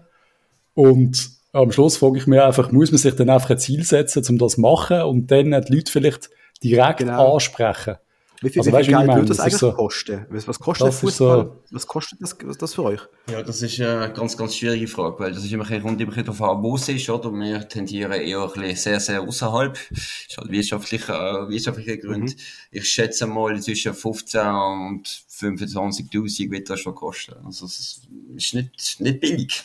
[0.74, 4.24] Und am Schluss frage ich mir einfach, muss man sich dann einfach ein Ziel setzen,
[4.31, 6.31] um das zu machen und dann die Leute vielleicht
[6.64, 7.35] direkt genau.
[7.35, 7.94] ansprechen?
[8.40, 10.27] Wie viel, also, wie viel Geld würde das eigentlich so, kosten?
[10.29, 11.38] Was kostet das Fußball?
[11.38, 13.01] So, was kostet das, das für euch?
[13.31, 16.12] Ja, das ist eine ganz, ganz schwierige Frage, weil das ist immer ein rund immer
[16.12, 17.33] darauf an, wo es ist, oder?
[17.33, 19.79] Wir tendieren eher ein bisschen sehr, sehr außerhalb.
[19.90, 22.31] Das ist halt wirtschaftlicher, äh, wirtschaftlicher Grund.
[22.31, 22.40] Mhm.
[22.70, 27.35] Ich schätze mal zwischen 15 und 25.000 wird das schon kosten.
[27.44, 28.03] Also, es
[28.35, 29.62] ist nicht, nicht billig.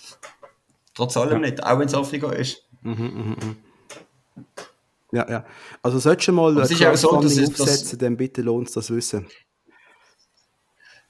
[0.93, 1.49] Trotz allem ja.
[1.49, 2.63] nicht, auch wenn es Afrika ist.
[2.81, 3.55] Mhm, mhm, mhm.
[5.11, 5.45] Ja, ja.
[5.81, 9.27] Also solltest du mal Crowdfunding so, aufsetzen, dann bitte lohnt es das Wissen.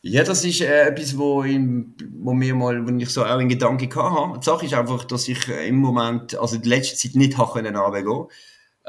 [0.02, 3.50] Ja, das ist äh, etwas, wo, in, wo mir mal, wo ich so auch in
[3.50, 4.40] Gedanken hatte.
[4.40, 7.76] Die Sache ist einfach, dass ich im Moment, also in letzter Zeit nicht habe können
[7.76, 8.28] runtergehen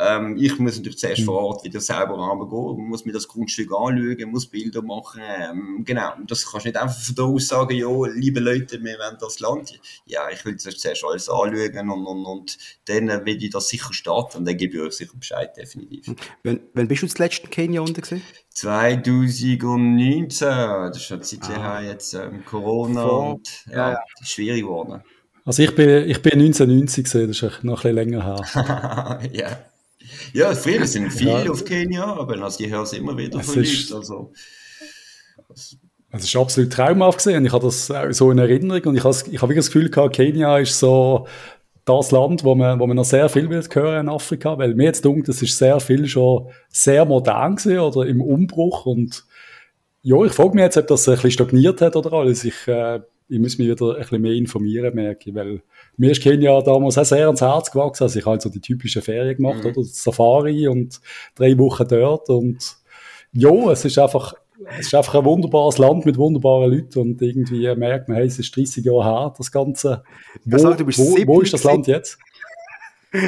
[0.01, 1.27] ähm, ich muss natürlich zuerst mhm.
[1.27, 6.13] vor Ort wieder selber runtergehen, muss mir das Grundstück anschauen, muss Bilder machen, ähm, genau.
[6.27, 9.41] Das kannst du nicht einfach von da aus sagen, ja, liebe Leute, wir wollen das
[9.41, 9.79] Land.
[10.07, 14.39] Ja, ich will zuerst alles anschauen und, und, und dann will ich das sicher starten
[14.39, 16.15] und dann gebe ich euch sicher Bescheid, definitiv.
[16.45, 18.23] Wann, wann bist du das letzte Kenia unten gewesen?
[18.51, 21.83] 2019, das ist schon Zeit ah.
[21.83, 24.01] jetzt ähm, Corona Vor und ja, ja, ja.
[24.23, 25.03] schwierig geworden.
[25.45, 29.21] Also ich bin, ich bin 1990 gesehen, das ist noch ein bisschen länger her.
[29.33, 29.59] ja.
[30.33, 31.51] Ja, viele sind viel ja.
[31.51, 33.95] auf Kenia, aber also ich höre es immer wieder von Leuten.
[33.95, 34.33] Also,
[36.13, 37.45] es ist absolut traumhaft gesehen.
[37.45, 40.17] Ich habe das so in Erinnerung und ich habe, ich habe wirklich das Gefühl gehabt,
[40.17, 41.27] Kenia ist so
[41.85, 44.85] das Land, wo man, wo man noch sehr viel will hören in Afrika, weil mir
[44.85, 49.25] jetzt denkt, das ist sehr viel schon sehr modern gewesen oder im Umbruch und
[50.03, 52.45] ja, ich frage mich jetzt, ob das ein bisschen stagniert hat oder alles.
[52.45, 55.63] Ich, äh, ich muss mich wieder ein bisschen mehr informieren, merke ich, weil
[55.97, 58.03] mir ist Kenia damals auch sehr ans Herz gewachsen.
[58.03, 59.71] Also ich habe so die typische Ferien gemacht, mhm.
[59.71, 59.85] oder?
[59.85, 61.01] Safari und
[61.37, 62.77] drei Wochen dort und
[63.33, 64.35] ja, es ist einfach,
[64.79, 68.39] es ist einfach ein wunderbares Land mit wunderbaren Leuten und irgendwie merkt man, hey, es
[68.39, 70.03] ist 30 Jahre her, das Ganze.
[70.45, 72.19] Wo, sagen, wo, wo ist das Land jetzt?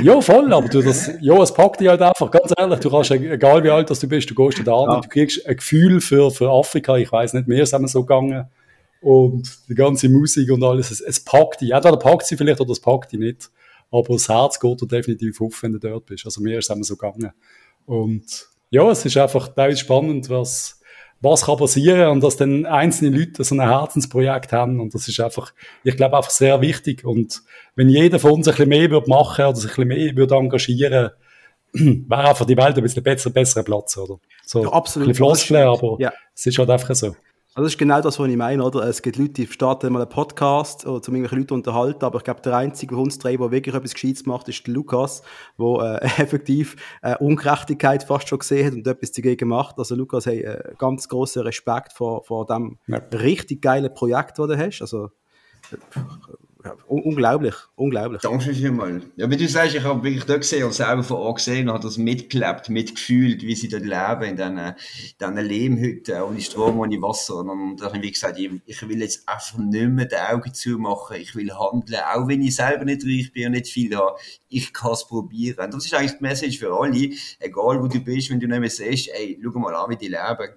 [0.03, 3.11] ja, voll, aber du, das, ja, es packt dich halt einfach, ganz ehrlich, du kannst,
[3.11, 4.77] egal wie alt du bist, du gehst da ja.
[4.79, 8.05] und du kriegst ein Gefühl für, für Afrika, ich weiß nicht, mehr sind wir so
[8.05, 8.47] gegangen,
[9.03, 11.73] und die ganze Musik und alles, es, es packt dich.
[11.73, 13.51] Entweder packt sie vielleicht oder es packt dich nicht.
[13.91, 16.25] Aber das Herz geht dir definitiv auf, wenn du dort bist.
[16.25, 17.33] Also mir ist es so gegangen.
[17.85, 20.81] Und ja, es ist einfach teilweise spannend, was,
[21.21, 25.21] was kann passieren und dass dann einzelne Leute so ein Herzensprojekt haben und das ist
[25.21, 25.53] einfach,
[25.85, 27.43] ich glaube einfach sehr wichtig und
[27.75, 30.37] wenn jeder von uns ein bisschen mehr würde machen oder sich ein bisschen mehr würde
[30.37, 31.11] engagieren,
[31.73, 34.19] wäre einfach die Welt ein bisschen besser, besserer Platz, oder?
[34.47, 35.09] So, ja, absolut.
[35.09, 36.13] Ein bisschen Floskeln, aber ja.
[36.35, 37.15] es ist halt einfach so.
[37.55, 38.85] Also das ist genau das, was ich meine, oder?
[38.85, 42.25] Es gibt Leute, die starten mal einen Podcast oder zum irgendwelche Leute unterhalten, aber ich
[42.25, 45.23] glaube, der einzige von uns drei, der wirklich etwas Gescheites macht, ist der Lukas,
[45.59, 49.79] der äh, effektiv äh, Ungerechtigkeit fast schon gesehen hat und etwas dagegen macht.
[49.79, 52.97] Also Lukas, hey, äh, ganz großen Respekt vor, vor dem ja.
[53.13, 54.81] richtig geilen Projekt, das du hast.
[54.81, 55.11] Also
[56.65, 58.23] ja, unglaublich, unglaublich.
[58.23, 59.05] Danke vielmals.
[59.17, 61.75] Ja, wie du sagst, ich habe wirklich da gesehen und selber vor Ort gesehen und
[61.75, 64.75] habe das mitgelebt, mitgefühlt, wie sie dort leben, in diesen,
[65.21, 67.37] diesen Lehmhütten, ohne Strom, ohne Wasser.
[67.37, 71.17] Und dann habe ich gesagt, ich, ich will jetzt einfach nicht mehr die Augen zumachen,
[71.17, 74.17] ich will handeln, auch wenn ich selber nicht reich bin und nicht viel habe,
[74.49, 75.65] ich kann es probieren.
[75.65, 78.61] Und das ist eigentlich die Message für alle, egal wo du bist, wenn du nicht
[78.61, 80.49] mehr siehst, ey, schau mal an, wie die leben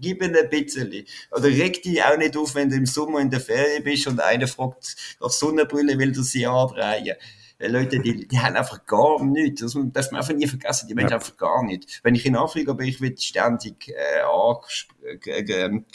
[0.00, 1.04] gib ihnen ein bisschen.
[1.30, 4.20] Oder reg dich auch nicht auf, wenn du im Sommer in der Ferien bist und
[4.20, 7.16] einer fragt nach Sonnenbrille, will du sie andrehen.
[7.58, 9.60] Leute, die, die haben einfach gar nichts.
[9.60, 10.88] Das darf man einfach nie vergessen.
[10.88, 11.16] Die Menschen ja.
[11.16, 12.00] einfach gar nicht.
[12.02, 14.22] Wenn ich in Afrika bin, ich werde ständig äh,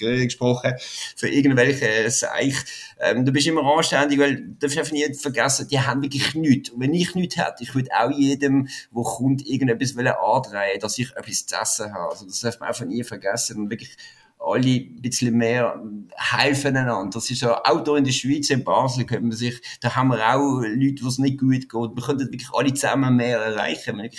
[0.08, 0.74] angesprochen
[1.15, 2.56] für irgendwelche Seich.
[3.00, 6.69] Ähm, du bist immer anständig, weil du darfst einfach nie vergessen, die haben wirklich nichts.
[6.69, 11.15] Und wenn ich nichts hätte, ich würde auch jedem, der kommt, irgendetwas andrehen, dass ich
[11.15, 12.12] etwas zu essen habe.
[12.12, 13.58] Also das darf man einfach nie vergessen.
[13.58, 13.98] Und wirklich
[14.39, 15.82] alle ein bisschen mehr
[16.15, 17.10] helfen einander.
[17.13, 20.10] Das ist ja auch hier in der Schweiz, in Basel, könnte man sich, da haben
[20.10, 21.73] wir auch Leute, die es nicht gut geht.
[21.73, 24.10] Wir könnten wirklich alle zusammen mehr erreichen.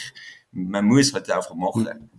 [0.52, 2.10] Man muss halt einfach machen.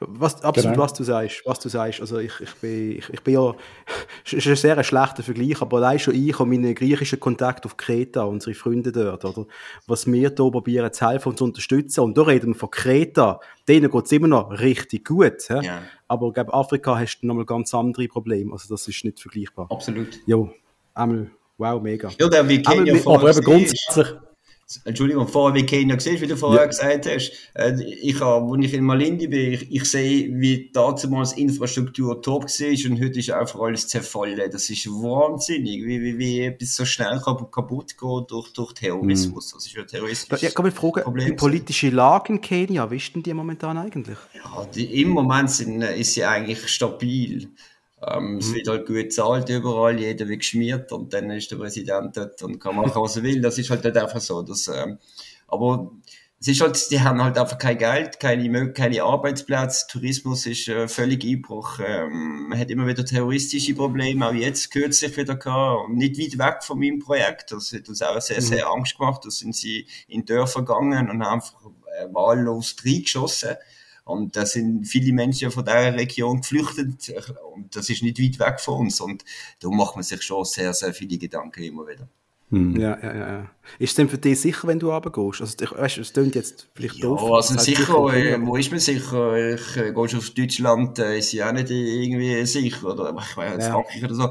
[0.00, 0.84] Was, absolut, genau.
[0.84, 2.00] was du sagst, was du sagst.
[2.00, 3.54] Also ich, ich, bin, ich, ich bin ja,
[4.24, 7.76] es ist ein sehr schlechter Vergleich, aber allein schon ich und meine griechischen Kontakte auf
[7.76, 9.46] Kreta, unsere Freunde dort, oder?
[9.86, 12.00] Was wir hier probieren zu helfen und zu unterstützen.
[12.00, 13.40] Und da reden wir von Kreta.
[13.68, 15.48] Denen geht es immer noch richtig gut.
[15.48, 15.82] Ja?
[16.08, 18.52] Aber glaube, Afrika hast du nochmal ganz andere Probleme.
[18.52, 19.68] Also das ist nicht vergleichbar.
[19.70, 20.20] Absolut.
[20.26, 20.36] Ja,
[20.94, 22.10] einmal, wow, mega.
[22.18, 24.08] Ja, der Kenia aber eben grundsätzlich,
[24.84, 26.66] Entschuldigung, vorher wie Kenia gesehen, wie du vorher ja.
[26.66, 27.32] gesagt hast.
[27.54, 32.44] Äh, ich habe, als ich in Malindi bin, ich, ich sehe, wie damals Infrastruktur top
[32.44, 34.50] war und heute ist einfach alles zerfallen.
[34.50, 39.52] Das ist wahnsinnig, wie, wie, wie etwas so schnell kaputt geht durch, durch Terrorismus.
[39.52, 40.42] Das ist ja terroristisch.
[40.42, 44.18] Ja, kann ich fragen, die politische Lage in Kenia, wie ist denn die momentan eigentlich?
[44.34, 47.48] Ja, die, im Moment sind, ist sie eigentlich stabil.
[48.06, 48.38] Ähm, mhm.
[48.38, 52.42] Es wird halt gut gezahlt überall, jeder wird geschmiert und dann ist der Präsident dort
[52.42, 53.40] und kann machen, was er will.
[53.40, 54.42] Das ist halt nicht einfach so.
[54.42, 54.98] Das, ähm,
[55.48, 55.92] aber
[56.40, 60.88] es ist halt, die haben halt einfach kein Geld, keine, keine Arbeitsplätze, Tourismus ist äh,
[60.88, 61.78] völlig Einbruch.
[61.82, 66.62] Ähm, man hat immer wieder terroristische Probleme, auch jetzt kürzlich wieder gehabt, nicht weit weg
[66.62, 67.52] von meinem Projekt.
[67.52, 68.72] Das hat uns auch sehr, sehr mhm.
[68.72, 69.22] Angst gemacht.
[69.24, 71.54] Da sind sie in Dörfer gegangen und haben einfach
[71.98, 73.56] äh, wahllos reingeschossen.
[74.04, 77.10] Und da sind viele Menschen von dieser Region geflüchtet
[77.54, 79.00] und das ist nicht weit weg von uns.
[79.00, 79.24] Und
[79.60, 82.08] da macht man sich schon sehr, sehr viele Gedanken immer wieder.
[82.54, 82.80] Hm.
[82.80, 83.50] Ja, ja, ja.
[83.80, 85.40] Ist es denn für dich sicher, wenn du runtergehst?
[85.40, 87.32] Also, ich, weißt, es klingt jetzt vielleicht ja, doof.
[87.32, 89.54] Also sicher, äh, wo ist man sicher?
[89.54, 93.64] Ich äh, gehst auf Deutschland, äh, ist ja auch nicht irgendwie sicher, oder ich weiß,
[93.64, 93.72] ja.
[93.72, 94.30] Frankreich oder so.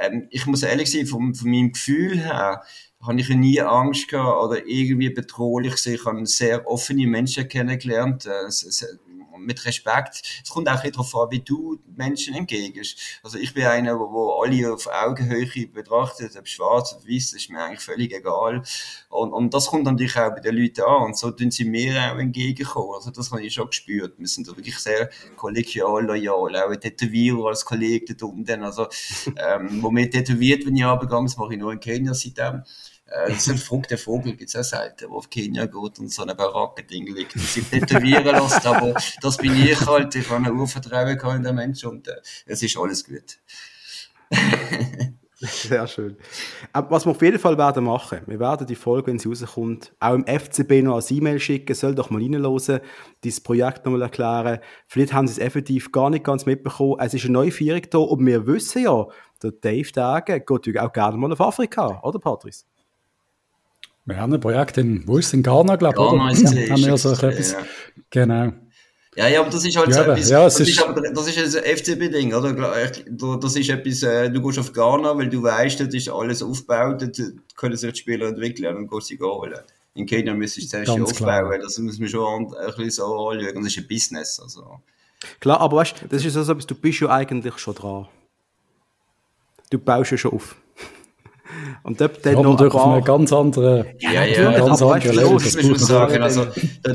[0.00, 2.62] Ähm, ich muss ehrlich sein, von, von meinem Gefühl her,
[3.02, 5.86] habe ich nie Angst gehabt oder irgendwie bedrohlich.
[5.86, 8.26] Ich habe sehr offene Menschen kennengelernt.
[8.26, 8.50] Äh,
[9.40, 10.22] mit Respekt.
[10.42, 12.98] Es kommt auch darauf an, wie du Menschen entgegest.
[13.22, 17.62] Also ich bin einer, wo, alle auf Augenhöhe betrachtet, ob schwarz oder weiß, ist mir
[17.62, 18.62] eigentlich völlig egal.
[19.08, 21.02] Und, und das kommt natürlich auch bei den Leuten an.
[21.02, 22.94] Und so tun sie mir auch entgegenkommen.
[22.94, 24.14] Also das habe ich schon gespürt.
[24.18, 26.56] Wir sind wirklich sehr kollegial, loyal.
[26.56, 28.62] Auch ein Tätowierer als Kollege da unten.
[28.62, 28.88] Also,
[29.36, 32.62] ähm, wo mir tätowiert, wenn ich das mache ich nur in Kenia seitdem.
[33.10, 36.22] Äh, so ein verrückter Vogel gibt es auch selten, der auf Kenia geht und so
[36.22, 38.64] eine Baracke-Ding liegt und sich tätowieren lässt.
[38.64, 40.14] Aber das bin ich halt.
[40.14, 43.38] Ich habe ein Urvertrauen in den Menschen und äh, es ist alles gut.
[45.42, 46.18] Sehr schön.
[46.74, 50.12] Was wir auf jeden Fall werden machen, wir werden die Folge, wenn sie rauskommt, auch
[50.12, 52.80] im FCB noch als E-Mail schicken, soll doch mal reinhören,
[53.24, 54.58] dieses Projekt nochmal erklären.
[54.86, 56.96] Vielleicht haben sie es effektiv gar nicht ganz mitbekommen.
[57.00, 59.06] Es ist eine neue Feierung da und wir wissen ja,
[59.42, 62.66] der Dave Dage geht auch gerne mal auf Afrika, oder Patrice?
[64.06, 66.70] Wir haben ein Projekt in, wo ist es, in Ghana, glaube ich, Ghana ist ja,
[66.70, 67.52] haben wir so etwas.
[67.52, 67.58] Ja.
[68.10, 68.52] Genau.
[69.16, 71.28] Ja, ja, aber das ist halt ja, so etwas, ja, das, ist, ist aber, das
[71.28, 72.52] ist ein FCB-Ding, oder?
[72.54, 77.02] Das ist etwas, äh, du gehst auf Ghana, weil du weißt, dort ist alles aufgebaut,
[77.02, 77.20] dort
[77.56, 79.58] können sich die Spieler entwickeln und gehst sie holen.
[79.94, 83.66] In Kenia müsstest du zuerst aufbauen, das muss man schon ein bisschen so anschauen, das
[83.66, 84.80] ist ein Business, also.
[85.40, 88.06] Klar, aber weißt du, das ist so etwas, du bist ja eigentlich schon dran.
[89.70, 90.56] Du baust ja schon auf.
[91.82, 95.34] Und dort dann ja, noch durch auf eine ganz andere, ja, ja, ganz andere Level.
[95.34, 96.22] Das muss man sagen.
[96.22, 96.46] Also,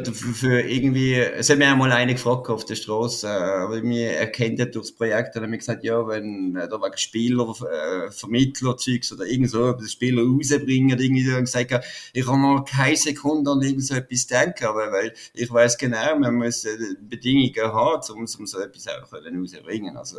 [0.05, 4.65] für irgendwie, es hat mir einmal eine gefragt auf der Straße, aber mir erkennt ja
[4.65, 9.25] durchs Projekt, hat mir gesagt, ja, wenn äh, da wegen Spieler, äh, Vermittler, Zeugs oder
[9.25, 13.85] irgend so, etwas Spieler rausbringen, irgendwie, dann gesagt, ich kann noch keine Sekunde an irgend
[13.85, 18.45] so etwas denken, aber weil ich weiß genau, man muss äh, Bedingungen haben, um, um
[18.45, 19.97] so etwas auch rauszubringen.
[19.97, 20.17] Also,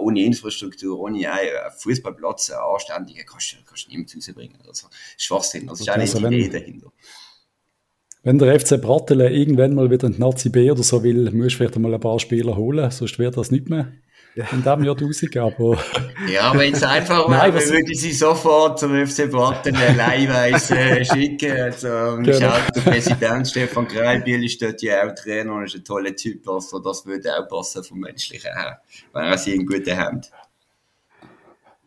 [0.00, 4.58] ohne Infrastruktur, ohne einen Fußballplatz, anständige, kannst du kannst niemand rausbringen.
[4.66, 6.92] Also Schwachsinn, das ist auch nicht also, die Idee dahinter.
[8.22, 11.54] Wenn der FC Brattelen irgendwann mal wieder in die Nazi B oder so will, musst
[11.54, 13.92] du vielleicht mal ein paar Spieler holen, sonst wird das nicht mehr
[14.36, 15.44] in diesem Jahr rausgehen.
[15.44, 15.78] Aber
[16.28, 21.52] ja, wenn es einfach wäre, würde ich sie sofort zum FC Brattelen leihweise äh, schicken.
[21.52, 21.88] Also,
[22.22, 22.54] genau.
[22.74, 26.46] der Präsident Stefan Greilbiel ist dort ja auch Trainer und ist ein toller Typ.
[26.48, 28.80] Also, das würde auch passen vom Menschlichen her,
[29.12, 30.26] wenn er sie in guten Händen.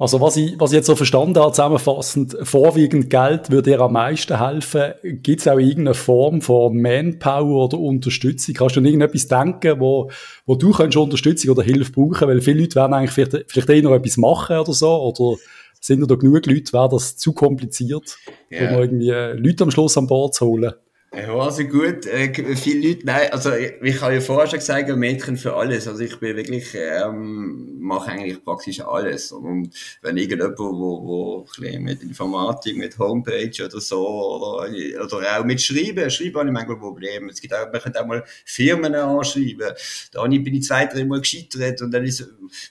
[0.01, 3.91] Also was ich, was ich jetzt so verstanden habe, zusammenfassend, vorwiegend Geld würde dir am
[3.91, 4.93] meisten helfen.
[5.03, 8.55] Gibt es auch irgendeine Form von Manpower oder Unterstützung?
[8.55, 10.09] Kannst du an irgendetwas denken, wo,
[10.45, 12.29] wo du kannst Unterstützung oder Hilfe brauchen?
[12.29, 15.37] Weil viele Leute werden eigentlich vielleicht, vielleicht eh noch etwas machen oder so, oder
[15.81, 18.17] sind da genug Leute, wäre das zu kompliziert,
[18.49, 18.71] yeah.
[18.71, 20.73] um irgendwie Leute am Schluss an Bord zu holen?
[21.11, 24.95] Ja, also gut, äh, viele Leute, nein, also ich, ich habe ja vorher schon gesagt,
[24.95, 29.31] Mädchen für alles, also ich bin wirklich, ähm, mache eigentlich praktisch alles.
[29.31, 31.47] Und wenn irgendjemand, wo, wo
[31.79, 34.69] mit Informatik, mit Homepage oder so, oder,
[35.03, 38.05] oder auch mit Schreiben, Schreiben habe ich manchmal Probleme, es gibt auch, man könnte auch
[38.05, 39.73] mal Firmen anschreiben,
[40.11, 42.23] da bin ich zwei, drei Mal gescheitert und dann ist,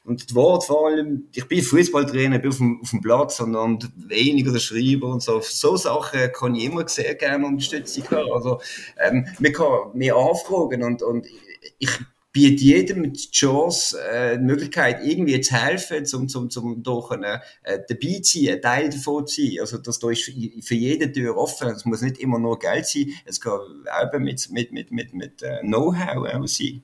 [0.04, 3.56] und das Wort vor allem, ich bin Fußballtrainer, bin auf dem, auf dem Platz und,
[3.56, 8.60] und weniger Schreiber und so, so Sachen kann ich immer sehr gerne Unterstützung haben also
[8.98, 11.26] ähm, man kann mehr anfragen und, und
[11.78, 11.90] ich
[12.32, 17.42] biete jedem die Chance, äh, die Möglichkeit, irgendwie zu helfen, zum, zum, zum durch eine,
[17.62, 19.56] äh, dabei zu sein, ein Teil davon zu sein.
[19.60, 21.68] Also, das da ist für, für jede Tür offen.
[21.68, 23.12] Es muss nicht immer nur Geld sein.
[23.24, 26.82] Es kann auch mit, mit, mit, mit, mit uh, Know-how auch sein.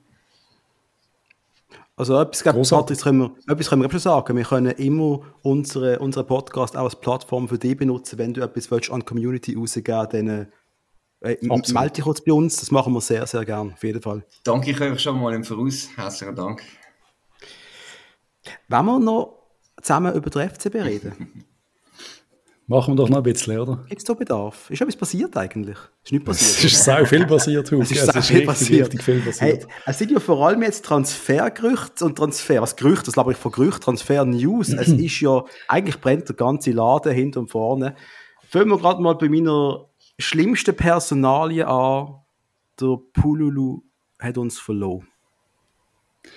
[1.97, 4.35] Also etwas, glaub, Patrick, können wir, etwas können wir schon sagen.
[4.35, 8.19] Wir können immer unsere, unsere Podcast auch als Plattform für dich benutzen.
[8.19, 10.47] Wenn du etwas willst, an die Community rausgeben dann
[11.25, 14.23] äh, melde dich kurz bei uns, das machen wir sehr, sehr gern, auf jeden Fall.
[14.43, 15.89] Danke ich euch schon mal im Voraus.
[15.95, 16.61] Herzlichen Dank.
[18.67, 19.45] Wenn wir noch
[19.81, 21.45] zusammen über den FCB reden?
[22.67, 23.85] Machen wir doch noch ein bisschen, oder?
[23.87, 24.71] Gibt es da Bedarf?
[24.71, 25.77] Ist etwas passiert eigentlich?
[26.03, 26.57] Ist nicht passiert.
[26.57, 28.87] Es ist sehr viel passiert, Es ist, sehr viel, passiert.
[28.87, 29.67] Richtig viel passiert.
[29.67, 33.37] Hey, es sind ja vor allem jetzt Transfergerüchte und Transfer, was Gerüchte, das glaube ich
[33.37, 34.69] von Gerücht, Transfer-News.
[34.69, 37.95] es ist ja, eigentlich brennt der ganze Laden hinten und vorne.
[38.49, 39.85] Fangen wir gerade mal bei meiner
[40.19, 42.21] schlimmste Personalie an,
[42.79, 43.81] der Pululu
[44.19, 45.07] hat uns verloren.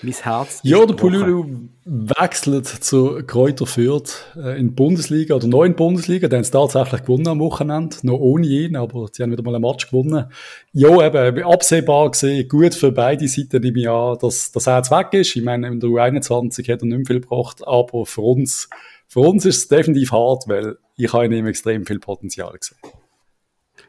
[0.02, 0.60] Mein Herz.
[0.62, 1.46] Ja, der Pululu
[1.84, 6.28] wechselt zu Kräuter Fürth äh, in die Bundesliga oder neu in die Bundesliga.
[6.28, 7.96] Die haben es tatsächlich gewonnen am Wochenende.
[8.02, 10.26] Noch ohne ihn, aber sie haben wieder mal ein Match gewonnen.
[10.72, 15.14] Ja, eben, absehbar gesehen, gut für beide Seiten ich an, dass, dass er jetzt weg
[15.14, 15.34] ist.
[15.34, 18.68] Ich meine, in der U21 hat er nicht mehr viel gebracht, aber für uns,
[19.08, 22.78] für uns ist es definitiv hart, weil ich habe in ihm extrem viel Potenzial gesehen.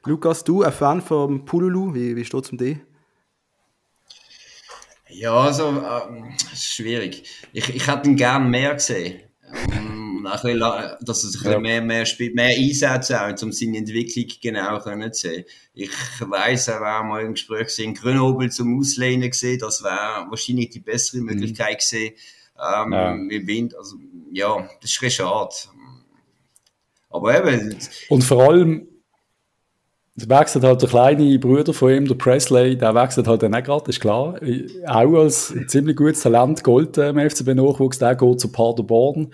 [0.06, 2.78] Lukas, du, ein Fan von Pululu, wie, wie steht es um dich?
[5.10, 7.24] Ja, also, ähm, schwierig.
[7.52, 9.22] Ich, ich hätte ihn gerne mehr gesehen.
[9.72, 11.60] Ähm, ein bisschen, dass er sich ja.
[11.60, 15.46] mehr, mehr spielt, mehr Einsätze auch, um seine Entwicklung genau können zu sehen.
[15.74, 20.70] Ich weiss, er war mal im Gespräch in Grenoble zum Auslehnen gesehen, das wäre wahrscheinlich
[20.70, 21.26] die bessere mhm.
[21.26, 21.78] Möglichkeit mhm.
[21.78, 22.14] gesehen.
[22.58, 23.12] Ähm, ja.
[23.14, 23.96] Im Wind, also,
[24.32, 25.56] ja, das ist schade.
[27.10, 27.78] Aber eben.
[28.10, 28.89] Und vor allem,
[30.28, 33.90] wechselt halt der kleine Bruder von ihm, der Presley, der wechselt halt dann auch gerade,
[33.90, 34.40] ist klar.
[34.88, 39.32] Auch als ziemlich gutes Talent Gold im FCB Nachwuchs, der geht zu Paderborn.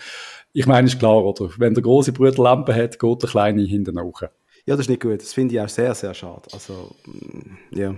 [0.53, 1.49] Ich meine, ist klar, oder?
[1.57, 4.21] Wenn der große Bruder Lampe hat, geht der kleine hinten nach.
[4.65, 5.21] Ja, das ist nicht gut.
[5.21, 6.43] Das finde ich auch sehr, sehr schade.
[6.51, 7.95] Also, mm, ja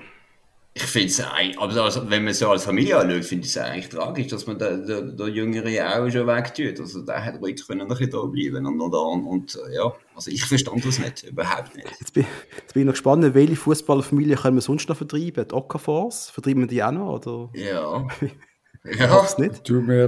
[0.77, 3.89] ich finde es eigentlich, also, wenn man so als Familie anschaut, finde ich es eigentlich
[3.89, 6.79] tragisch, dass man den, den, den Jüngeren auch schon wegtut.
[6.79, 10.43] Also der hätte ruhig können noch da bleiben und, und, und äh, ja, also ich
[10.43, 11.87] verstand das nicht, überhaupt nicht.
[11.99, 12.25] Jetzt bin,
[12.57, 15.47] jetzt bin ich noch gespannt, welche Fußballfamilie können wir sonst noch vertreiben?
[15.47, 16.31] Die Okafors?
[16.31, 17.27] Vertreiben wir die auch noch?
[17.27, 17.49] Oder?
[17.53, 18.07] Ja.
[18.99, 19.25] Ja.
[19.25, 19.67] Ich nicht.
[19.67, 20.07] Du, wir,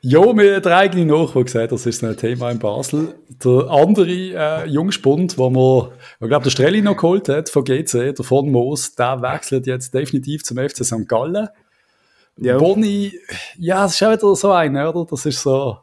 [0.00, 3.14] ja, wir haben eigene Nachwuchs gesagt, das ist ein Thema in Basel.
[3.44, 8.16] Der andere äh, Jungspund, wo man, ich glaube, der Strelli noch geholt hat von GC,
[8.16, 11.06] der von Moos, der wechselt jetzt definitiv zum FC St.
[11.06, 11.48] Gallen.
[12.38, 12.58] Ja.
[12.58, 13.12] Boni,
[13.56, 15.06] ja, das ist auch wieder so einer, oder?
[15.08, 15.78] Das ist so,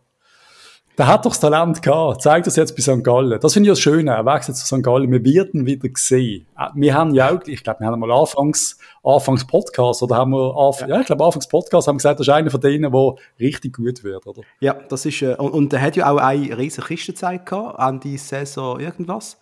[0.97, 2.23] der hat doch das Talent gehabt.
[2.23, 3.03] Zeigt das jetzt bei St.
[3.03, 3.39] Gallen.
[3.39, 4.11] Das finde ich das Schöne.
[4.11, 4.81] Er wechselt zu St.
[4.81, 5.11] Gallen.
[5.11, 6.47] Wir werden wieder gesehen.
[6.57, 10.31] Äh, wir haben ja auch, ich glaube, wir haben mal anfangs, anfangs Podcast, oder haben
[10.31, 10.87] wir, anf ja.
[10.87, 10.99] ja.
[11.01, 14.25] ich glaube, anfangs Podcast haben gesagt, das ist einer von denen, der richtig gut wird,
[14.25, 14.41] oder?
[14.59, 17.99] Ja, das ist, äh, und, und er hat ja auch eine riesige Kistenzeit gehabt, an
[17.99, 19.39] die Saison irgendwas.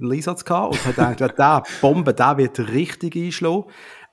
[0.00, 3.64] Einen Einsatz gehabt und hat gedacht, der Bombe, der wird richtig einschlagen.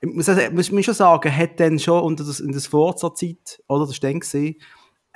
[0.02, 3.62] Ich muss, also, muss, muss schon sagen, hat dann schon unter das, in der Forza-Zeit,
[3.68, 4.56] oder das ist dann gesehen,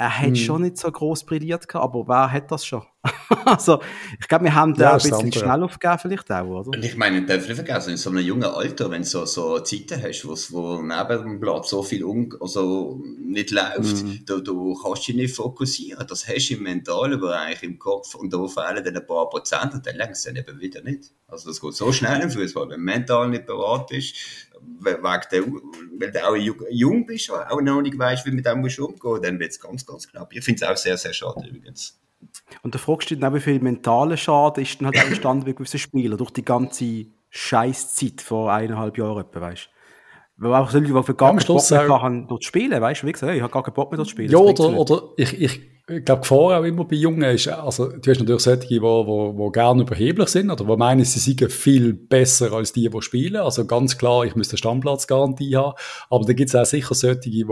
[0.00, 0.36] er hat hm.
[0.36, 2.82] schon nicht so groß brilliert gehabt, aber wer hat das schon?
[3.44, 3.80] also,
[4.20, 6.68] ich glaube, wir haben da ja, ein bisschen schnell aufgegeben, vielleicht auch, oder?
[6.68, 9.58] Und ich meine, darf nicht vergessen, in so einem jungen Alter, wenn du so, so
[9.58, 14.20] Zeiten hast, wo, neben dem Blatt so viel um, also nicht läuft, mhm.
[14.24, 16.06] du, du kannst dich nicht fokussieren.
[16.06, 19.74] Das hast du im mentalen Bereich, im Kopf, und da fehlen dann ein paar Prozent,
[19.74, 21.10] und dann längst dann eben wieder nicht.
[21.26, 22.68] Also, das geht so schnell im Fußball.
[22.68, 24.14] Wenn du mental nicht bereit bist,
[24.80, 25.42] wegen der,
[25.98, 26.36] weil du auch
[26.70, 29.84] jung bist, auch noch nicht weißt, wie mit dem musst umgehen dann wird es ganz,
[29.84, 30.32] ganz knapp.
[30.32, 31.98] Ich finde es auch sehr, sehr schade übrigens.
[32.62, 35.52] Und da fragst du dich, wie viel mentale Schaden ist dann halt auch entstanden bei
[35.52, 39.68] gewissen Spielern durch die ganze Scheißzeit vor eineinhalb Jahren, weißt
[40.38, 43.06] weil auch so Leute, die für gar keinen Bock mehr haben, dort spielen, weißt du,
[43.08, 44.30] wie gesagt, ich habe gar keinen Bock mehr dort spielen.
[44.30, 45.60] Ja, oder, oder ich, ich,
[45.90, 49.06] ich glaube, Gefahr auch immer bei Jungen ist, also du hast natürlich solche, die, wo,
[49.06, 53.36] wo, gerne überheblich sind oder wo meinen, sie seien viel besser als die, die spielen.
[53.36, 55.78] Also ganz klar, ich müsste Stammplatzgarantie haben.
[56.10, 57.46] Aber da gibt es auch sicher solche, die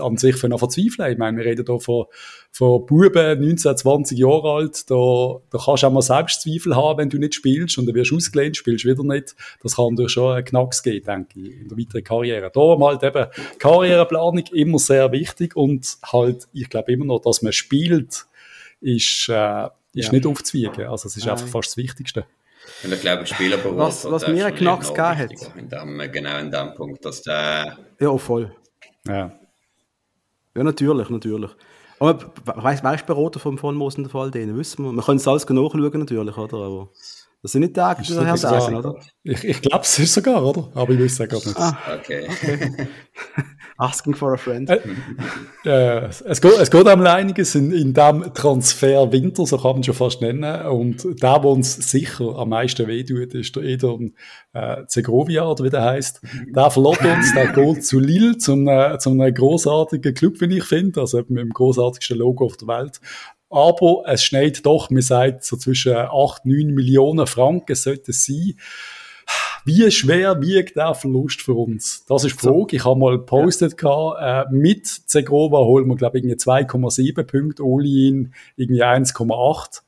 [0.00, 1.12] an sich von verzweifeln.
[1.12, 2.06] Ich meine, wir reden hier von,
[2.52, 4.90] von Buben, 19, 20 Jahre alt.
[4.90, 8.10] Da, da kannst du auch mal Selbstzweifel haben, wenn du nicht spielst und dann wirst
[8.10, 9.36] du ausgelehnt, spielst wieder nicht.
[9.62, 12.50] Das kann dir schon einen Knacks geben, denke ich, in der weiteren Karriere.
[12.52, 13.26] Darum halt eben
[13.58, 18.26] Karriereplanung immer sehr wichtig und halt, ich glaube immer noch, dass man spielt,
[18.80, 20.12] ist, äh, ist ja.
[20.12, 20.86] nicht aufzuwiegen.
[20.86, 21.32] Also es ist Nein.
[21.32, 22.24] einfach fast das Wichtigste.
[22.82, 25.56] Und ich glaube, Spielerberuf was, was mir einen Knacks gegeben hat.
[25.56, 27.78] In dem, genau in dem Punkt, dass der...
[27.98, 28.54] Ja, voll.
[29.06, 29.32] Ja.
[30.54, 31.50] Ja, natürlich, natürlich.
[32.00, 34.92] Aber weißt du, Berater vom von Moos in der Fall, den wissen wir.
[34.92, 36.56] Wir können es alles nachschauen, natürlich, oder?
[36.56, 36.88] Aber
[37.42, 38.96] das sind nicht Tage, die daher sagen, oder?
[39.22, 40.70] Ich, ich glaube, es ist sogar, oder?
[40.74, 41.56] Aber ich weiß es gar nicht.
[41.56, 42.26] Ah, okay.
[42.28, 42.88] okay.
[43.80, 44.68] Asking for a friend.
[44.68, 44.80] Äh,
[45.64, 49.84] äh, es, geht, es geht einmal einiges in, in dem Transfer Winter, so kann man
[49.84, 50.66] schon fast nennen.
[50.66, 54.12] Und der, der uns sicher am meisten wehtut, ist der Edon
[54.52, 56.20] äh, Segovia, oder wie der heißt.
[56.54, 60.64] Der verlässt uns, der geht zu Lille, zum, äh, zum einem großartigen Club, wie ich
[60.64, 61.00] finde.
[61.00, 63.00] Also mit dem großartigsten Logo auf der Welt.
[63.48, 68.54] Aber es schneit doch, man sagt, so zwischen 8, 9 Millionen Franken sollte es sein.
[69.64, 72.04] Wie schwer wiegt der Verlust für uns?
[72.06, 72.76] Das ist die Frage.
[72.76, 74.42] Ich habe mal gepostet, ja.
[74.42, 79.82] äh, mit Zegrova holen wir, glaube ich, 2,7 Punkte, Olin irgendwie 1,8.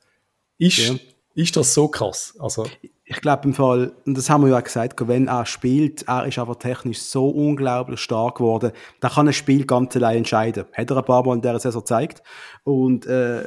[0.57, 0.95] Ist, ja.
[1.35, 2.35] ist das so krass?
[2.39, 2.65] Also,
[3.05, 6.25] ich glaube im Fall, und das haben wir ja auch gesagt, wenn er spielt, er
[6.25, 8.71] ist aber technisch so unglaublich stark geworden,
[9.01, 10.65] da kann ein Spiel ganz allein entscheiden.
[10.71, 12.23] Hat er ein paar Mal in dieser Saison gezeigt.
[12.63, 13.43] Und äh,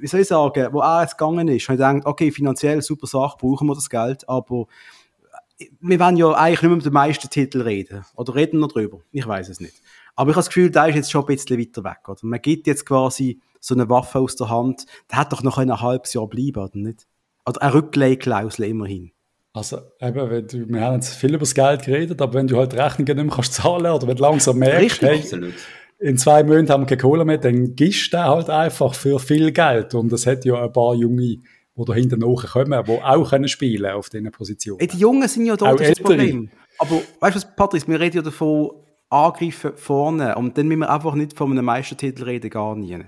[0.00, 3.06] wie soll ich sagen, wo er jetzt gegangen ist, habe ich gedacht, okay, finanziell super
[3.06, 4.66] Sache, brauchen wir das Geld, aber
[5.80, 8.04] wir wollen ja eigentlich nicht mehr mit dem meisten Titel reden.
[8.14, 9.00] Oder reden wir drüber?
[9.10, 9.74] Ich weiß es nicht.
[10.14, 12.08] Aber ich habe das Gefühl, da ist jetzt schon ein bisschen weiter weg.
[12.08, 12.18] Oder?
[12.22, 14.86] Man gibt jetzt quasi so eine Waffe aus der Hand.
[15.10, 17.06] Der hat doch noch ein halbes Jahr bleiben, oder nicht?
[17.46, 19.12] Oder eine Rückleihklausel immerhin.
[19.52, 22.56] Also, eben, wenn du, wir haben jetzt viel über das Geld geredet, aber wenn du
[22.58, 25.52] halt Rechnungen nicht mehr kannst zahlen oder wenn du langsam merkst, Richtig, hey,
[26.00, 29.50] in zwei Monaten haben wir keine Kohle mehr, dann gibst du halt einfach für viel
[29.50, 29.94] Geld.
[29.94, 31.38] Und es hat ja ein paar Junge,
[31.78, 34.86] die da hinten kommen, die auch können spielen auf diesen Positionen.
[34.86, 36.50] Die Jungen sind ja da, das, das Problem.
[36.78, 38.70] Aber weißt du was, Patrice, wir reden ja davon,
[39.10, 42.98] angreifen vorne und dann müssen wir einfach nicht von einem Meistertitel reden, gar nie.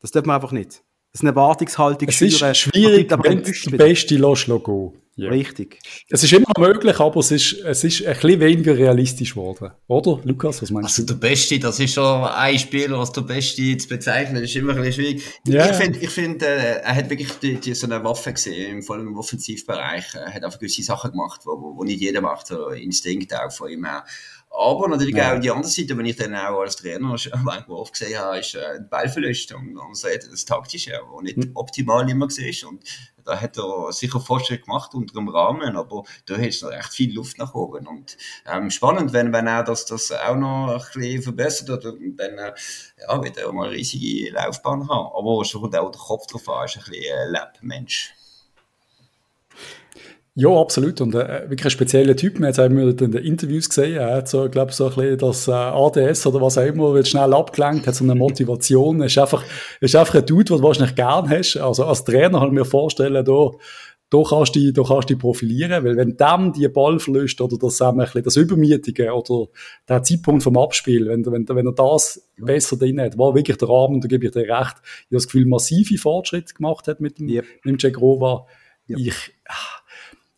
[0.00, 0.82] Das dürfen wir einfach nicht.
[1.12, 4.92] Das ist eine Erwartungshaltung Es ist schwierig, wenn der Beste lässt gehen.
[5.16, 5.28] Ja.
[5.28, 5.80] Richtig.
[6.08, 9.70] Es ist immer möglich, aber es ist, es ist ein bisschen weniger realistisch geworden.
[9.88, 11.12] Oder, Lukas, was meinst also, du?
[11.12, 14.74] Also der Beste, das ist schon ein Spieler, was der Beste zu bezeichnen, ist immer
[14.74, 15.22] ein bisschen schwierig.
[15.46, 15.70] Yeah.
[15.70, 18.96] Ich finde, ich find, äh, er hat wirklich die, die, so eine Waffe gesehen, vor
[18.96, 20.14] allem im Offensivbereich.
[20.14, 23.52] Er hat einfach gewisse Sachen gemacht, wo, wo, wo nicht jeder macht, so Instinkt auch
[23.52, 24.04] von ihm her.
[24.50, 25.34] Aber natürlich ja.
[25.34, 28.54] auch die andere Seite, wenn ich dann auch als Trainer manchmal oft gesehen habe, ist
[28.54, 31.52] äh, die Ballverlust und so das Taktische, was nicht mhm.
[31.54, 32.68] optimal immer war.
[32.68, 32.82] Und
[33.24, 37.14] da hat er sicher Fortschritt gemacht unter dem Rahmen, aber da du noch echt viel
[37.14, 37.86] Luft nach oben.
[37.86, 38.16] Und
[38.46, 42.52] ähm, spannend, wenn, wenn er das, das auch noch ein bisschen verbessert oder dann äh,
[43.00, 45.12] ja, wird er mal eine riesige Laufbahn haben.
[45.16, 48.14] Aber schon kommt auch der Kopf drauf an, ist ein bisschen äh, Lab-Mensch.
[50.40, 51.02] Ja, absolut.
[51.02, 52.38] Und äh, wirklich ein spezieller Typ.
[52.38, 53.96] Wir haben es in den Interviews gesehen.
[53.96, 57.08] Er hat so, glaube so ein bisschen das äh, ADS oder was auch immer, wird
[57.08, 59.02] schnell abgelenkt, hat so eine Motivation.
[59.02, 59.44] ist einfach,
[59.80, 61.58] ist einfach ein Dude, den du wahrscheinlich gern hast.
[61.58, 63.50] Also als Trainer kann ich mir vorstellen, da,
[64.08, 67.58] da kannst du dich, da kannst du profilieren, weil wenn dann die Ball verlöst oder
[67.58, 69.48] das, ein bisschen das Übermietige oder
[69.90, 73.68] der Zeitpunkt vom Abspiel, wenn, wenn, wenn er das besser drin hat, war wirklich der
[73.68, 77.18] Rahmen, da gebe ich dir recht, ich habe das Gefühl, massive Fortschritte gemacht hat mit
[77.18, 77.44] dem, yep.
[77.62, 78.46] mit dem Jack Rova.
[78.88, 78.98] Yep.
[78.98, 79.32] Ich,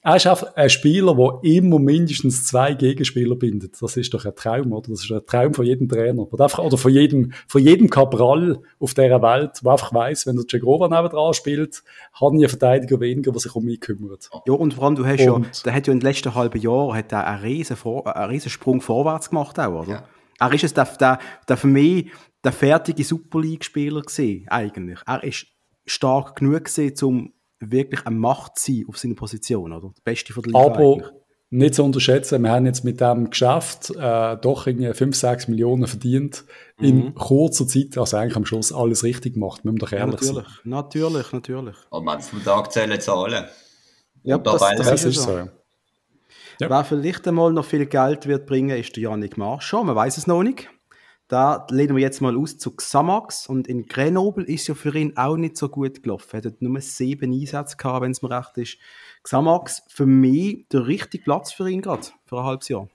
[0.05, 3.81] er ist einfach ein Spieler, der immer mindestens zwei Gegenspieler bindet.
[3.81, 4.91] Das ist doch ein Traum, oder?
[4.91, 6.27] Das ist ein Traum von jedem Trainer.
[6.33, 10.35] Oder, einfach, oder von jedem, von jedem Cabral auf dieser Welt, der einfach weiss, wenn
[10.35, 11.85] der Cegrova nebendran spielt,
[12.15, 14.29] hat ein Verteidiger weniger, der sich um mich kümmert.
[14.45, 16.61] Ja, und vor allem, du hast und, ja, der hat ja in den letzten halben
[16.61, 19.89] Jahren hat er einen riesen, Vor einen riesen Sprung vorwärts gemacht auch, oder?
[19.89, 20.05] Ja.
[20.41, 22.11] Er ist es, der, der, der für mich
[22.43, 24.99] der fertige Super League-Spieler gesehen, eigentlich.
[25.07, 25.47] Er ist
[25.87, 27.33] stark genug gesehen, um
[27.71, 29.93] wirklich eine Macht sein auf seiner Position, oder?
[29.97, 31.11] Der Beste von der Liga Aber eigentlich.
[31.51, 35.87] nicht zu unterschätzen, wir haben jetzt mit dem Geschäft äh, doch irgendwie 5, 6 Millionen
[35.87, 36.45] verdient
[36.79, 36.85] mhm.
[36.85, 40.27] in kurzer Zeit, also eigentlich am Schluss alles richtig gemacht, müssen wir doch ehrlich ja,
[40.27, 40.61] natürlich, sein.
[40.65, 41.77] Natürlich, natürlich.
[41.91, 43.45] Aber man vom Tag zählen Zahlen.
[44.25, 45.37] Ja, das, das, das ist so.
[46.61, 46.69] Ja.
[46.71, 49.85] Wer vielleicht einmal noch viel Geld wird bringen, ist der Janik Marschall.
[49.85, 50.69] Man weiß es noch nicht.
[51.33, 53.47] Da lehnen wir jetzt mal aus zu Xamax.
[53.47, 56.29] Und in Grenoble ist ja für ihn auch nicht so gut gelaufen.
[56.33, 58.77] Er hat nur sieben Einsätze gehabt, wenn es mir recht ist.
[59.23, 62.87] Xamax, für mich der richtige Platz für ihn gerade, für ein halbes Jahr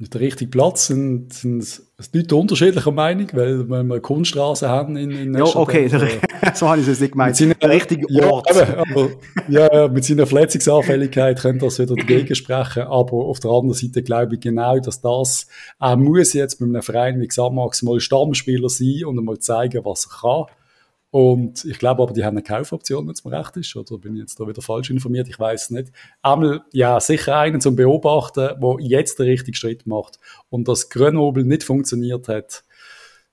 [0.00, 1.80] der richtige Platz sind, sind
[2.12, 6.08] Leute unterschiedlicher Meinung, weil wenn wir Kunststraße haben in, in Ja, okay, der,
[6.54, 7.36] so habe ich es nicht gemeint.
[7.36, 8.46] Seiner, der richtige Ort.
[8.54, 9.10] Ja, aber,
[9.48, 14.36] ja, mit seiner Verletzungsanfälligkeit könnte das wieder dagegen sprechen, aber auf der anderen Seite glaube
[14.36, 15.48] ich genau, dass das
[15.80, 20.06] auch muss jetzt mit einem Verein wie Xamax mal Stammspieler sein und einmal zeigen, was
[20.06, 20.44] er kann.
[21.10, 23.74] Und ich glaube aber, die haben eine Kaufoption, wenn es mir recht ist.
[23.74, 25.28] Oder bin ich jetzt da wieder falsch informiert?
[25.28, 25.92] Ich weiß es nicht.
[26.20, 30.18] Einmal, ja, sicher einen zum Beobachten, der jetzt den richtigen Schritt macht.
[30.50, 32.64] Und dass Grenoble nicht funktioniert hat,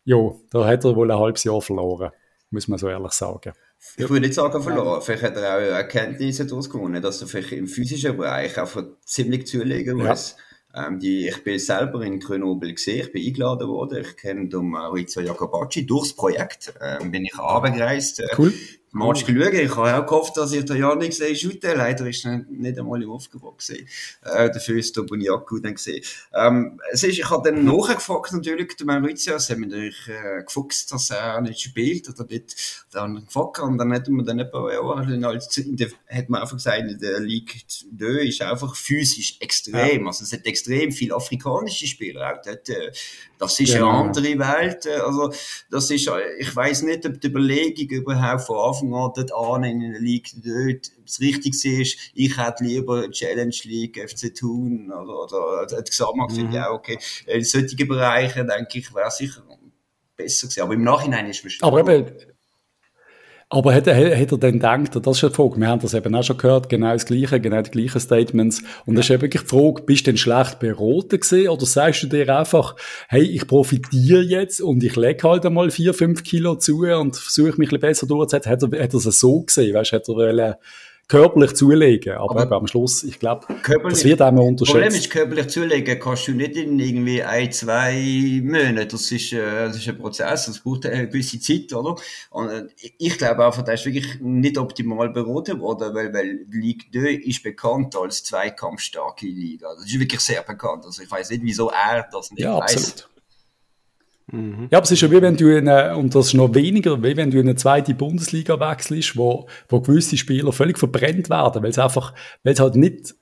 [0.05, 0.17] ja,
[0.51, 2.11] da hat er wohl ein halbes Jahr verloren.
[2.49, 3.53] Muss man so ehrlich sagen.
[3.97, 5.01] Ich würde nicht sagen verloren.
[5.01, 9.47] Vielleicht hat er auch Erkenntnisse daraus gewonnen, dass er vielleicht im physischen Bereich einfach ziemlich
[9.47, 10.35] zulegen muss.
[10.37, 10.43] Ja
[10.75, 14.01] ähm, die, ich bin selber in Grenoble gesehen, ich bin eingeladen worden.
[14.01, 18.19] Ich kenne Maurizio Jacobacci durchs Projekt, ähm, bin ich runtergereist.
[18.19, 18.53] Äh, cool.
[18.95, 19.53] Match geschaut.
[19.53, 21.75] Ich habe auch gehofft, dass ich den Janik sehe shooten.
[21.75, 23.87] Leider ist er nicht einmal im Aufgebot gesehen.
[24.23, 26.01] Äh, dafür ist der Buniaku dann gesehen.
[26.33, 30.43] Ähm, es ist, ich habe dann nachgefragt natürlich, der Maurizio, es hat mich natürlich äh,
[30.43, 33.59] gefuchst, dass er nicht spielt oder nicht dann gefragt.
[33.59, 36.97] Und dann hat man dann etwa, ja, als, in der, hat man einfach gesagt, in
[36.97, 40.01] der League 2 ist einfach physisch extrem.
[40.01, 40.07] Ja.
[40.07, 42.69] Also es hat extrem viele afrikanische Spieler auch dort.
[43.37, 43.89] Das ist genau.
[43.89, 44.87] eine andere Welt.
[44.87, 45.33] Also
[45.69, 49.33] das ist, äh, ich weiß nicht, ob die Überlegung überhaupt von Anfang Anfang an dort
[49.33, 51.97] an in der Liga dort das Richtige ist.
[52.13, 56.35] Ich hätte lieber Challenge League, FC Thun oder, oder, oder Gesamtmarkt mhm.
[56.35, 56.99] finde ich auch okay.
[57.27, 59.43] In solchen Bereichen, denke ich, wäre sicher
[60.15, 60.61] besser gewesen.
[60.61, 62.11] Aber im Nachhinein ist es Aber eben,
[63.55, 66.13] aber hat, hat, er denn gedacht, das ist ja die Frage, wir haben das eben
[66.13, 68.61] auch schon gehört, genau das Gleiche, genau die gleichen Statements.
[68.85, 68.97] Und ja.
[68.97, 72.07] das ist eben wirklich die Frage, bist du denn schlecht beraten gewesen oder sagst du
[72.07, 72.75] dir einfach,
[73.07, 77.57] hey, ich profitiere jetzt und ich lege halt einmal vier, fünf Kilo zu und versuche
[77.57, 78.51] mich ein bisschen besser durchzusetzen?
[78.51, 80.55] Hat er, hat er es so gesehen, weißt du, hat er wollen,
[81.07, 82.13] körperlich zulegen.
[82.13, 84.75] Aber, aber am Schluss, ich glaube, das wird einmal unterschätzt.
[84.75, 88.89] Das Problem ist, körperlich zulegen kannst du nicht in irgendwie ein, zwei Monaten.
[88.89, 91.95] Das ist, äh, das ist ein Prozess, das braucht eine gewisse Zeit, oder?
[92.31, 96.85] Und äh, ich glaube einfach, das ist wirklich nicht optimal beraten worden, weil, weil Ligue
[96.91, 99.73] 2 ist bekannt als zweikampfstarke Liga.
[99.75, 100.85] Das ist wirklich sehr bekannt.
[100.85, 102.75] Also ich weiß nicht, wieso er das nicht ja, weiß.
[102.75, 103.14] Absolut.
[104.31, 104.67] Mhm.
[104.71, 107.01] Ja, aber es ist ja wie wenn du in eine, und das ist noch weniger,
[107.03, 111.61] wie wenn du in eine zweite Bundesliga wechselst, wo, wo gewisse Spieler völlig verbrennt werden,
[111.61, 112.13] weil es einfach,
[112.43, 113.15] weil es halt nicht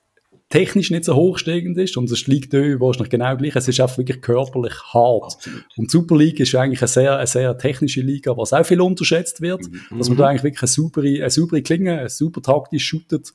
[0.48, 3.56] technisch nicht so hochsteigend ist und es liegt da wahrscheinlich genau gleich.
[3.56, 5.34] Es ist einfach wirklich körperlich hart.
[5.34, 5.64] Absolut.
[5.76, 8.80] Und die Super League ist eigentlich eine sehr, eine sehr technische Liga, was auch viel
[8.80, 9.98] unterschätzt wird, mhm.
[9.98, 13.34] dass man da eigentlich wirklich eine saubere, eine saubere Klinge, eine super taktisch shootet.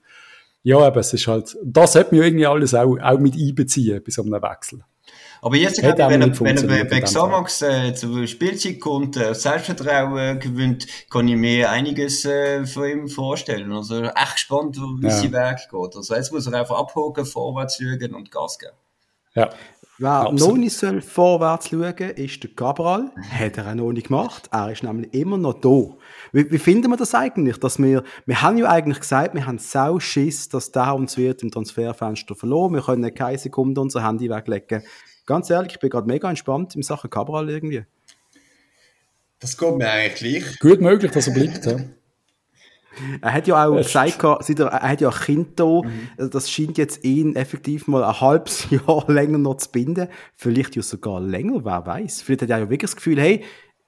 [0.63, 4.11] Ja, aber es ist halt, das sollte man irgendwie alles auch, auch mit einbeziehen bei
[4.11, 4.79] so einem Wechsel.
[5.41, 9.33] Aber jetzt, glaube ich, wenn er, wenn er bei Xamax äh, zur Spielzeit kommt, äh,
[9.33, 13.71] Selbstvertrauen gewinnt, kann ich mir einiges äh, von ihm vorstellen.
[13.71, 15.11] Also echt gespannt, wie ja.
[15.11, 15.95] sein Weg geht.
[15.95, 18.73] Also jetzt muss er einfach abhocken, vorwärts schauen und Gas geben.
[19.35, 19.49] Ja.
[20.01, 23.11] Wer noch nicht soll vorwärts schauen ist der Cabral.
[23.31, 24.47] Hat er auch noch nicht gemacht.
[24.49, 25.93] Er ist nämlich immer noch da.
[26.31, 27.57] Wie, wie finden wir das eigentlich?
[27.57, 31.43] Dass wir, wir haben ja eigentlich gesagt, wir haben sau Schiss, dass der uns wird
[31.43, 32.75] im Transferfenster verloren.
[32.75, 34.83] Wir können keine Sekunde unser Handy weglegen.
[35.29, 37.85] Ganz ehrlich, ich bin gerade mega entspannt in Sachen Cabral irgendwie.
[39.39, 40.59] Das kommt mir eigentlich gleich.
[40.59, 41.77] Gut möglich, dass er bleibt, ja.
[43.21, 46.09] Er hat ja auch gesagt, er, hat ja ein Kind da, mhm.
[46.17, 50.07] Also das scheint jetzt ihn effektiv mal ein halbes Jahr länger noch zu binden.
[50.35, 52.23] Vielleicht ja sogar länger, wer weiß.
[52.23, 53.43] Vielleicht hat er ja wirklich das Gefühl, hey,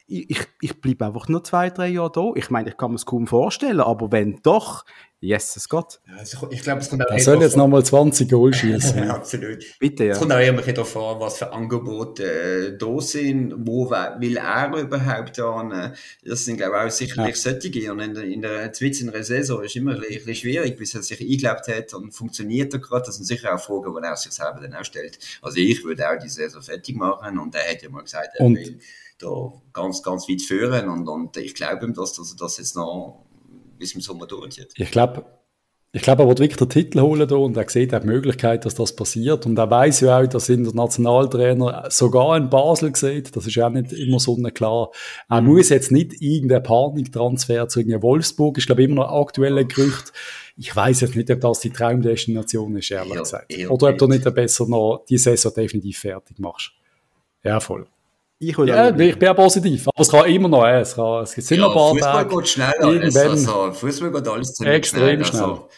[0.05, 2.31] ich, ich bleibe einfach nur zwei, drei Jahre da.
[2.35, 4.85] Ich meine, ich kann mir es kaum vorstellen, aber wenn doch,
[5.23, 6.01] Yes, es geht.
[6.07, 9.07] Ja, also ich glaube, es kommt auch Er soll jetzt nochmal 20 Goal schießen.
[9.11, 9.63] absolut.
[9.77, 10.13] Bitte, ja.
[10.13, 14.75] Es kommt auch immer darauf an, was für Angebote äh, da sind, wo will er
[14.75, 15.93] überhaupt an.
[16.25, 17.51] Das sind, glaube ich, auch sicherlich ja.
[17.51, 17.91] solche.
[17.91, 20.95] Und in der, in der Zwitz in der Saison ist immer ein bisschen schwierig, bis
[20.95, 23.05] er sich eingeglaubt hat und funktioniert er gerade.
[23.05, 25.19] Das sind sicher auch Fragen, die er sich selber dann auch stellt.
[25.43, 28.45] Also ich würde auch die Saison fertig machen und er hat ja mal gesagt, er
[28.47, 28.55] und?
[28.55, 28.79] will
[29.19, 32.75] da ganz, ganz weit führen und, und ich glaube ihm, dass, dass er das jetzt
[32.75, 33.23] noch
[33.81, 34.73] bis im Sommer durchzieht.
[34.75, 35.25] Ich glaube,
[35.93, 38.63] ich glaube, er wird wirklich den Titel holen da und er sieht auch die Möglichkeit,
[38.63, 39.45] dass das passiert.
[39.45, 43.35] Und er weiß ja auch, dass der Nationaltrainer sogar in Basel sieht.
[43.35, 44.91] Das ist ja auch nicht immer so klar.
[45.27, 45.47] Er mhm.
[45.47, 48.57] muss jetzt nicht irgendeinen Paniktransfer zu irgendeinem Wolfsburg.
[48.57, 50.13] Ich glaube, immer noch aktuelle Gerücht.
[50.55, 53.53] Ich weiß jetzt nicht, ob das die Traumdestination ist, ehrlich ja, gesagt.
[53.69, 56.71] Oder ob du nicht besser noch die Saison definitiv fertig machst.
[57.43, 57.85] Ja, voll.
[58.43, 61.59] Ich, ja, ich bin auch positiv, aber es kann immer noch, es, kann, es sind
[61.59, 62.35] ja, noch ein paar Fußball Tage.
[62.35, 65.41] geht schneller, also, Fußball geht alles ziemlich Extrem schnell.
[65.43, 65.69] Also.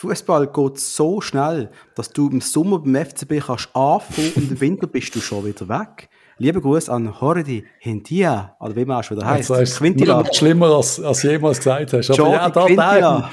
[0.00, 4.88] Fußball geht so schnell, dass du im Sommer beim FCB kannst anfangen und im Winter
[4.88, 6.08] bist du schon wieder weg.
[6.38, 9.50] Liebe Gruß an Hordi Hintia, oder wie man auch schon wieder heisst.
[9.50, 12.10] Das ist noch schlimmer, als, als jemals gesagt hast.
[12.10, 13.30] Aber Jordi ja, da, Quintila.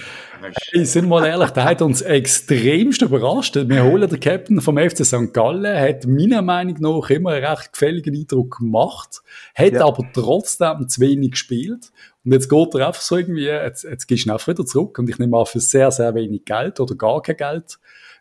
[0.71, 3.55] Hey, sind wir mal ehrlich, der hat uns extremst überrascht.
[3.55, 5.33] Wir holen den Captain vom FC St.
[5.33, 9.21] Gallen, hat meiner Meinung nach immer einen recht gefälligen Eindruck gemacht,
[9.53, 9.85] hat ja.
[9.85, 11.91] aber trotzdem zu wenig gespielt.
[12.25, 14.97] Und jetzt geht er einfach so irgendwie, jetzt, jetzt gehst du einfach wieder zurück.
[14.97, 17.79] Und ich nehme an, für sehr, sehr wenig Geld oder gar kein Geld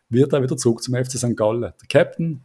[0.09, 1.35] wird er wieder zurück zum FC St.
[1.35, 1.61] Gallen.
[1.61, 2.41] Der Captain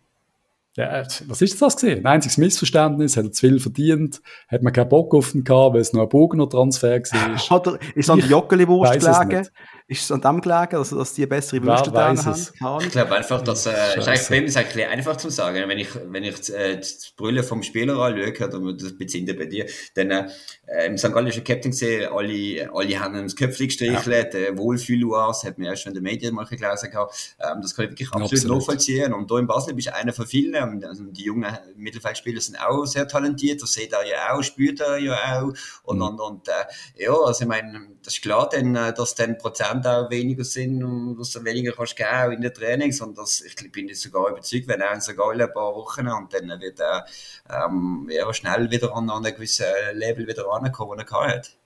[0.76, 2.04] ja, was ist das gesehen?
[2.04, 5.74] Ein einziges Missverständnis, hat er zu viel verdient, hat man keinen Bock auf ihn gehabt,
[5.74, 7.38] weil es noch ein Bogener Transfer war.
[7.50, 9.48] Hat er, ist an der Joggeli-Wurst gelegen?
[9.89, 12.84] Ist es an dem gelegen, also, dass die bessere Würste da haben?
[12.84, 15.78] Ich glaube einfach, dass, äh, ist eigentlich, bei mir ist eigentlich einfach zu sagen, wenn
[15.78, 20.11] ich, wenn ich äh, das Brüllen vom Spieler anschaue, oder das bezieht bei dir, dann,
[20.11, 21.12] äh, im St.
[21.12, 24.41] Gallischen Captain gesehen, alle, alle haben das Köpfchen gestrichelt, ja.
[24.41, 27.84] äh, Wohlfühl-UAS, hat man erst schon in den Medien mal gelesen gehabt, ähm, das kann
[27.84, 29.14] ich wirklich absolut, absolut nachvollziehen.
[29.14, 32.87] Und da in Basel bist du einer von vielen, also die jungen Mittelfeldspieler sind auch
[32.87, 35.53] sehr talentiert, das seht ihr ja auch, spürt ihr ja auch,
[35.84, 36.03] und, mhm.
[36.03, 39.75] und, und, äh, ja, also ich meine, das ist klar, denn, äh, dass dann Prozent
[39.82, 43.00] Prozent auch weniger sind und dass du weniger kannst geben auch in den Trainings.
[43.00, 45.16] Und das, ich bin jetzt sogar überzeugt, wenn er in St.
[45.16, 47.06] Gallen ein paar Wochen und dann wird er
[47.50, 51.56] ähm, ja, schnell wieder an, an ein gewisses Level wieder rankommen, den er hat.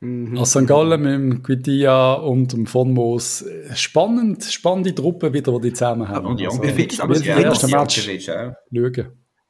[0.00, 0.38] Mhm.
[0.38, 0.66] Also St.
[0.66, 3.44] Gallen mit dem Quitia und dem Von Moos.
[3.74, 6.26] Spannend, spannende Truppe wieder, die die zusammen haben.
[6.26, 8.56] Und also, Jankovic, aber ja, erste Match schauen.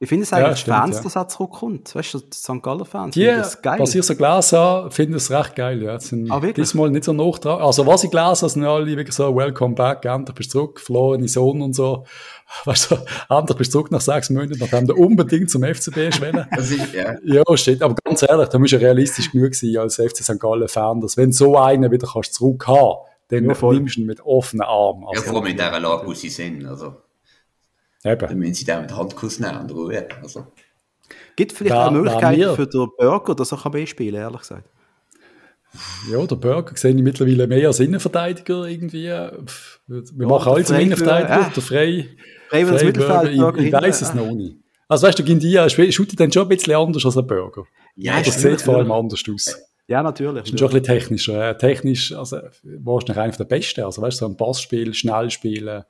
[0.01, 1.03] Ich finde es eigentlich ja, Fans, ja.
[1.03, 1.93] dass er zurückkommt.
[1.93, 2.63] Weißt du, die St.
[2.63, 3.13] Galler Fans.
[3.13, 3.77] Die, das geil.
[3.79, 5.83] was ich so gelesen habe, finde ich es recht geil.
[5.83, 5.99] Ja.
[5.99, 7.61] Sind ah, diesmal nicht so noch dran.
[7.61, 10.79] Also, was ich gelesen habe, sind alle wirklich so, welcome back, endlich bist du zurück,
[10.79, 12.05] verlorene Sohn und so.
[12.65, 12.95] Weißt du,
[13.29, 16.47] endlich bist du zurück nach sechs Monaten, nachdem du unbedingt zum FCB schwellen.
[16.95, 17.15] ja.
[17.23, 17.83] ja, steht.
[17.83, 20.39] Aber ganz ehrlich, da musst du realistisch genug sein als FC St.
[20.39, 24.07] Gallen Fan, dass wenn so einen wieder kannst zurück haben, dann ja, nimmst du ihn
[24.07, 25.05] mit offenen Armen.
[25.09, 26.65] Also, ja, vor allem in dieser Lage, wo sie sind.
[26.65, 26.95] Also.
[28.03, 28.27] Eben.
[28.27, 30.07] Dann müssen sie den mit Handkuss nehmen und Ruhe.
[30.21, 30.47] Also.
[31.35, 34.69] Gibt vielleicht da, eine Möglichkeit für den Burger, dass er B-spielen kann, ehrlich gesagt?
[36.11, 39.05] Ja, der Burger sehe ich mittlerweile mehr als Innenverteidiger irgendwie.
[39.05, 39.31] Wir
[39.87, 41.51] ja, machen alles im Innenverteidiger, ja.
[41.55, 42.07] der Frei.
[42.49, 44.57] Frei, Frei Mittelfeld, ich, ich weiß es noch nicht.
[44.89, 47.63] Also weißt du, Gindia shootet dann schon ein bisschen anders als ein Burger.
[47.95, 49.57] Ja, das sieht vor allem anders aus.
[49.87, 50.43] Ja, natürlich.
[50.43, 51.57] Das ist schon ein bisschen technischer.
[51.57, 53.81] Technisch, also, wahrscheinlich einer der Besten.
[53.81, 55.83] Also weißt du, so ein Passspiel, schnell spielen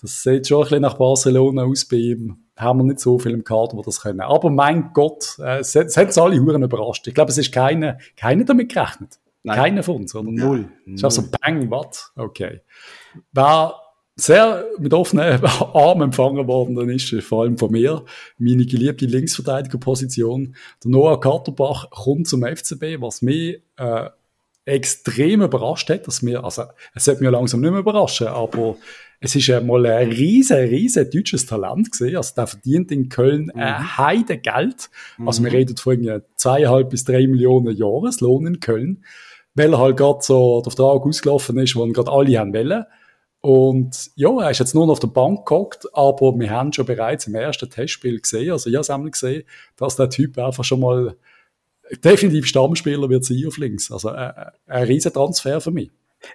[0.00, 2.38] Das sieht schon ein bisschen nach Barcelona aus bei ihm.
[2.56, 4.20] Haben wir nicht so viel im Kader, die das können.
[4.20, 7.06] Aber mein Gott, äh, es, es hat uns alle Huren überrascht.
[7.06, 9.18] Ich glaube, es ist keiner keine damit gerechnet.
[9.42, 9.56] Nein.
[9.56, 10.30] Keiner von uns, oder?
[10.30, 10.68] Null.
[10.86, 12.12] Es ist also bang, was?
[12.16, 12.60] Okay.
[13.32, 13.74] Wer
[14.16, 15.44] sehr mit offenen
[15.74, 18.04] Armen empfangen worden dann ist, vor allem von mir,
[18.38, 20.56] meine geliebte Linksverteidigerposition.
[20.82, 24.08] Der Noah Katterbach kommt zum FCB, was mich äh,
[24.64, 28.76] extrem überrascht hat, dass mir, also es sollte mich langsam nicht mehr überraschen, aber
[29.26, 32.16] es ist ja mal ein riesen, riesen deutsches Talent gesehen.
[32.16, 33.60] Also der verdient in Köln mhm.
[33.60, 34.88] ein Heide Geld.
[35.24, 35.56] Also wir mhm.
[35.56, 39.04] reden von irgendwie zweieinhalb bis drei Millionen Jahreslohn in Köln,
[39.54, 42.84] weil er halt gerade so der Vertrag ausgelaufen ist, wo ihn gerade alle haben wollen.
[43.40, 46.86] Und ja, er ist jetzt nur noch auf der Bank gehockt, aber wir haben schon
[46.86, 49.44] bereits im ersten Testspiel gesehen, also ich habe es gesehen,
[49.76, 51.16] dass der Typ einfach schon mal
[52.04, 53.90] definitiv Stammspieler wird sein auf links.
[53.92, 55.90] Also äh, äh, ein riesen Transfer für mich.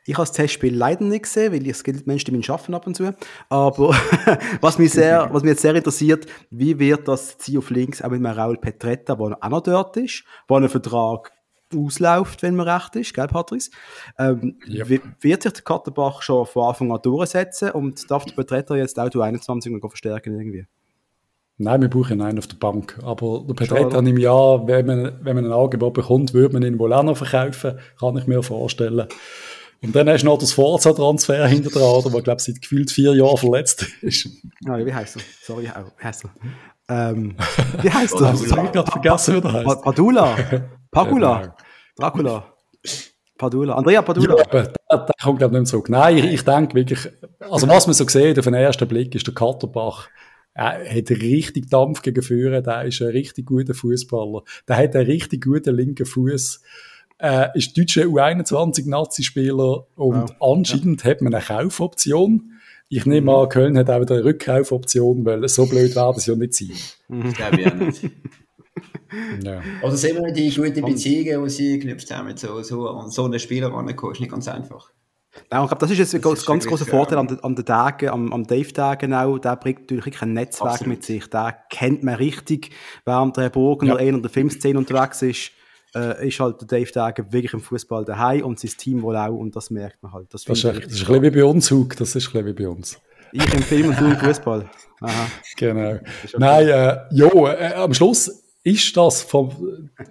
[0.05, 2.73] Ich habe das Testspiel leider nicht gesehen, weil ich es gilt Menschen, die mich schaffen
[2.73, 3.13] ab und zu.
[3.49, 3.95] Aber
[4.61, 8.09] was mich sehr, was mich jetzt sehr interessiert, wie wird das Ziel auf links auch
[8.09, 11.31] mit Raul Petretta, der auch noch dort ist, wo ein Vertrag
[11.75, 13.71] ausläuft, wenn man recht ist, gell, Patrice?
[14.17, 14.89] Ähm, yep.
[15.21, 19.09] Wird sich der Katterbach schon von Anfang an durchsetzen und darf der Petretta jetzt auch
[19.09, 20.65] du 21 noch verstärken irgendwie?
[21.57, 22.97] Nein, wir brauchen einen auf der Bank.
[23.03, 26.79] Aber der Petretta im Jahr, wenn man, wenn man ein Angebot bekommt, würde man ihn
[26.79, 29.07] wohl auch noch verkaufen, kann ich mir vorstellen.
[29.83, 33.15] Und dann hast du noch das Forza-Transfer hinter dran, der, glaube ich, seit gefühlt vier
[33.15, 34.29] Jahren verletzt ist.
[34.67, 35.21] Ah, ja, wie heißt er?
[35.41, 36.31] Sorry, wie heißt er?
[36.89, 37.35] Ähm,
[37.81, 38.19] wie heißt er?
[38.31, 39.81] das habe ich gerade vergessen, wie der heißt.
[39.81, 40.37] Padula?
[40.91, 41.55] Pagula?
[41.97, 42.53] Dracula?
[43.37, 43.73] Padula?
[43.73, 44.37] Andrea Padula?
[44.37, 45.89] Ja, der, der kommt, glaube ich, nicht mehr zurück.
[45.89, 46.99] Nein, ich, ich denke wirklich,
[47.39, 50.09] also was man so sieht auf den ersten Blick, ist der Katterbach
[50.53, 54.43] er hat richtig Dampf gegen Führer, der ist ein richtig guter Fußballer.
[54.67, 56.61] Der hat einen richtig guten linken Fuß.
[57.21, 60.35] Äh, ist deutscher U21-Nazi-Spieler und ja.
[60.39, 61.11] anscheinend ja.
[61.11, 62.53] hat man eine Kaufoption.
[62.89, 66.35] Ich nehme an, Köln hat auch wieder eine Rückkaufoption, weil so blöd wäre das ja
[66.35, 66.71] nicht sein.
[67.09, 68.03] Das glaube ich auch nicht.
[69.43, 69.61] ja.
[69.83, 73.39] Also sehen wir die guten Beziehungen, die sie geknüpft haben mit so, so, so einem
[73.39, 74.89] Spieler ranzukommen, ist nicht ganz einfach.
[75.49, 78.09] Nein, ich glaube, das ist jetzt ein ganz, ganz großer Vorteil an, an den Tagen,
[78.09, 79.37] am, am Dave-Tagen auch.
[79.37, 80.95] Der bringt natürlich ein Netzwerk Absolut.
[80.95, 81.29] mit sich.
[81.29, 82.71] Der kennt man richtig.
[83.05, 83.93] Während der Burgen ja.
[83.93, 85.51] oder einer der Filmszene unterwegs ist,
[85.95, 89.35] äh, ist halt der Dave Dagen wirklich im Fußball daheim und sein Team wohl auch
[89.35, 90.33] und das merkt man halt.
[90.33, 91.95] Das, das ist, ein, das ist ein bisschen wie bei uns, Hug.
[91.97, 92.99] Das ist ein bisschen wie bei uns.
[93.33, 94.69] Ich im Film und du im Fußball.
[95.01, 95.27] Aha.
[95.57, 95.93] Genau.
[95.93, 96.01] Okay.
[96.37, 99.49] Nein, äh, jo, äh, am Schluss ist das vom,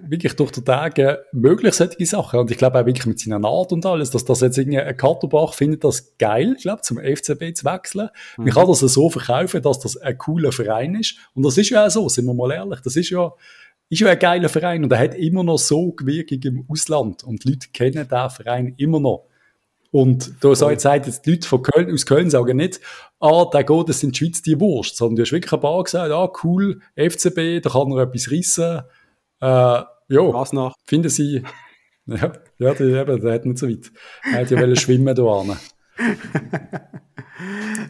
[0.02, 2.40] wirklich durch die Tage möglich, solche Sachen.
[2.40, 4.96] Und ich glaube auch wirklich mit seiner Art und alles, dass das jetzt irgendwie ein
[4.96, 8.08] Katterbach findet das geil, ich glaube, zum FCB zu wechseln.
[8.36, 8.44] Mhm.
[8.44, 11.16] Man kann das so verkaufen, dass das ein cooler Verein ist.
[11.34, 12.80] Und das ist ja auch so, sind wir mal ehrlich.
[12.80, 13.32] Das ist ja,
[13.90, 17.24] ist ja ein geiler Verein und er hat immer noch so Wirkung im Ausland.
[17.24, 19.26] Und die Leute kennen den Verein immer noch.
[19.90, 22.80] Und da soll jetzt sagen, die Leute von Köln, aus Köln sagen nicht,
[23.18, 25.82] ah, der geht, das sind die Schweiz die Wurst, sondern du hast wirklich ein paar
[25.82, 28.82] gesagt, ah, cool, FCB, da kann er etwas rissen.
[29.40, 30.76] Äh, ja, Was noch?
[30.84, 31.42] Finden Sie,
[32.06, 33.90] ja, ja der, eben, der hat nicht so weit.
[34.32, 35.44] Er hat ja schwimmen da.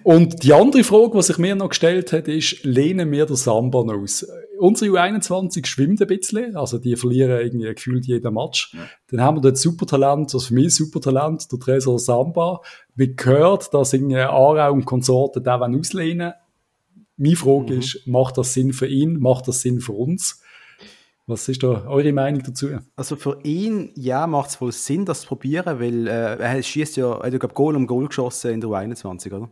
[0.02, 3.80] Und die andere Frage, die sich mir noch gestellt hat, ist, lehnen wir den Samba
[3.80, 4.26] aus?
[4.60, 8.74] Unsere U21 schwimmt ein bisschen, also die verlieren irgendwie gefühlt jeden Match.
[8.74, 8.80] Ja.
[9.10, 12.60] Dann haben wir dort Supertalent, also für mich Supertalent, der Tresor Samba.
[12.94, 16.34] Wie gehört, dass irgendwie Aarau und Konsorten da auslehnen
[17.16, 17.80] Meine Frage mhm.
[17.80, 20.42] ist, macht das Sinn für ihn, macht das Sinn für uns?
[21.26, 22.68] Was ist da eure Meinung dazu?
[22.96, 26.96] Also für ihn, ja, macht es wohl Sinn, das zu probieren, weil äh, er schießt
[26.96, 29.48] ja, er hat ja Goal um Goal geschossen in der U21, oder?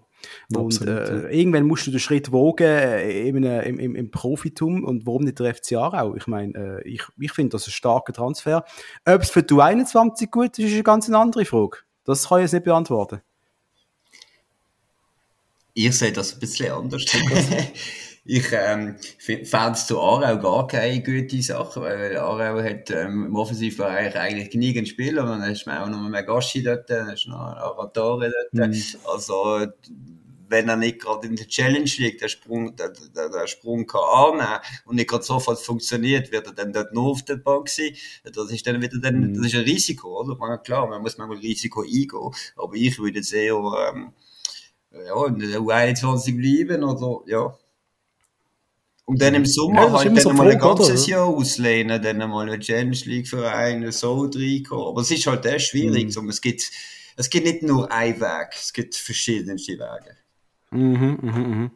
[0.55, 5.25] Und äh, irgendwann musst du den Schritt wogen äh, im, im, im, Profitum und warum
[5.25, 6.17] nicht der FC Aarau?
[6.17, 8.65] Ich meine, äh, ich, ich finde das ein starker Transfer.
[9.05, 11.79] Ob es für die U21 gut ist, ist eine ganz andere Frage.
[12.05, 13.21] Das kann ich jetzt nicht beantworten.
[15.75, 17.05] Ihr seht das ein bisschen anders.
[18.31, 23.35] Ich ähm, fände es zu Aarau gar keine gute Sache, weil Aarau hat ähm, im
[23.35, 25.23] Offensivbereich eigentlich genügend Spieler.
[25.23, 28.69] Und dann hast du auch noch Megashi dort, dann hast du noch Avatare dort.
[28.69, 28.83] Mhm.
[29.07, 29.67] Also,
[30.47, 34.03] wenn er nicht gerade in der Challenge liegt, der Sprung, der, der, der Sprung kann
[34.03, 37.97] annehmen und nicht gerade sofort funktioniert, wird er dann dort nur auf der Bank sein.
[38.25, 39.35] Das ist dann wieder dann, mhm.
[39.37, 40.37] das ist ein Risiko, oder?
[40.37, 42.31] Man, klar, man muss manchmal Risiko eingehen.
[42.57, 43.55] Aber ich würde eher,
[43.91, 44.13] ähm,
[44.93, 47.57] ja, in der U21 bleiben oder, ja,
[49.09, 51.11] und dann im Sommer ja, halt dann so mal ein ganzes oder?
[51.11, 54.87] Jahr auslehnen, dann mal ein Challenge League Verein so reinkommen.
[54.87, 56.15] Aber es ist halt echt schwierig.
[56.15, 56.29] Mhm.
[56.29, 56.71] Es, gibt,
[57.17, 60.15] es gibt nicht nur einen Weg, es gibt verschiedenste Wege.
[60.73, 61.71] Mhm, mhm, mhm.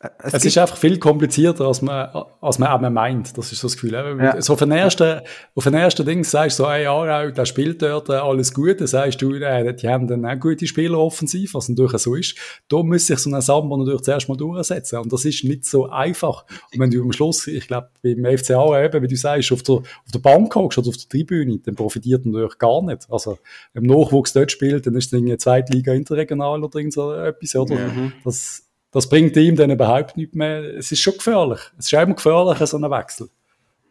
[0.00, 2.08] Es, es ist einfach viel komplizierter, als man,
[2.40, 3.36] als man auch meint.
[3.36, 3.94] Das ist so das Gefühl.
[3.94, 4.40] Ja.
[4.40, 5.22] So auf den ersten,
[5.56, 8.80] auf den ersten Ding sagst du so, hey, Aarau, der spielt dort, alles gut.
[8.80, 12.36] Dann sagst du, äh, die haben dann auch gute Spieler offensiv, was natürlich so ist.
[12.68, 15.00] Da muss sich so ein Samba natürlich zuerst mal durchsetzen.
[15.00, 16.44] Und das ist nicht so einfach.
[16.72, 19.64] Und wenn du am Schluss, ich glaube, beim FC Aarau eben, wie du sagst, auf
[19.64, 23.08] der, auf der Bank hockst oder auf der Tribüne, dann profitiert man natürlich gar nicht.
[23.10, 23.38] Also,
[23.74, 27.74] im Nachwuchs dort spielt, dann ist es eine Zweitliga interregional oder irgend so etwas, oder?
[27.74, 28.12] Mhm.
[28.24, 30.62] Das, das bringt ihm dann überhaupt nicht mehr.
[30.76, 31.60] Es ist schon gefährlich.
[31.78, 33.28] Es ist immer gefährlich, so ein Wechsel.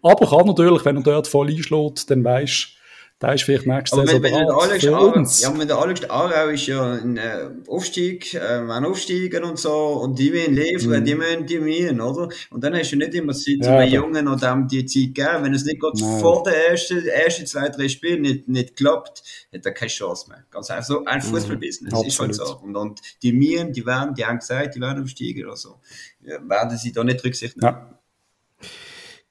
[0.02, 2.77] Aber kann natürlich, wenn er dort voll einschlägt, dann weisst
[3.20, 5.42] da ist vielleicht nächstes Jahr wenn, wenn für uns.
[5.42, 9.74] Ja, wenn du anschaust, Aarau ist ja ein äh, Aufstieg, äh, ein Aufsteiger und so,
[10.04, 11.04] und die wollen liefern, mm.
[11.04, 12.30] die müssen, die müssen, oder?
[12.52, 15.44] Und dann hast du nicht immer Zeit, ja, einem Jungen oder dem die Zeit geben.
[15.44, 19.66] Wenn es nicht gerade vor den ersten, ersten zwei, drei Spielen nicht, nicht klappt, hat
[19.66, 20.44] er keine Chance mehr.
[20.52, 21.24] Ganz einfach so, ein mhm.
[21.24, 22.60] Fußballbusiness, mm, ist halt so.
[22.60, 25.80] Und, und die mühen, die werden, die haben gesagt, die werden aufsteigen oder so.
[26.22, 27.74] Ja, werden sie da nicht Rücksicht nehmen?
[27.74, 28.00] Ja.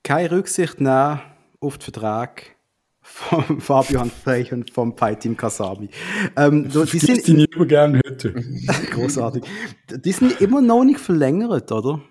[0.02, 1.20] Keine Rücksicht nehmen
[1.60, 2.55] auf den Vertrag
[3.16, 5.88] vom Fabian Frey und vom Paitim Kasami.
[6.36, 8.32] Ähm, die sind die übergern heute.
[8.92, 9.42] Großartig.
[9.90, 12.02] Die sind immer noch nicht verlängert, oder?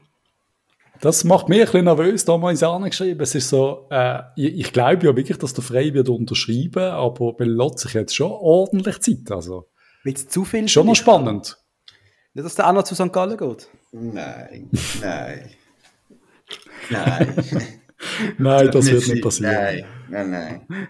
[1.01, 3.21] Das macht mich ein bisschen nervös, da mal ins angeschrieben.
[3.21, 7.35] Es ist so, äh, ich, ich glaube ja wirklich, dass der Frey wird unterschreiben, aber
[7.37, 9.29] man lässt sich jetzt schon ordentlich Zeit.
[9.29, 9.67] Also,
[10.03, 10.67] Wird's zu viel?
[10.67, 11.57] Schon noch spannend.
[12.33, 13.13] Nicht, dass der noch zu St.
[13.13, 13.69] Gallen geht?
[13.91, 15.49] Nein, nein.
[16.89, 17.79] nein.
[18.37, 19.53] nein, das wird nicht passieren.
[19.53, 20.29] Nein, nein,
[20.67, 20.87] nein.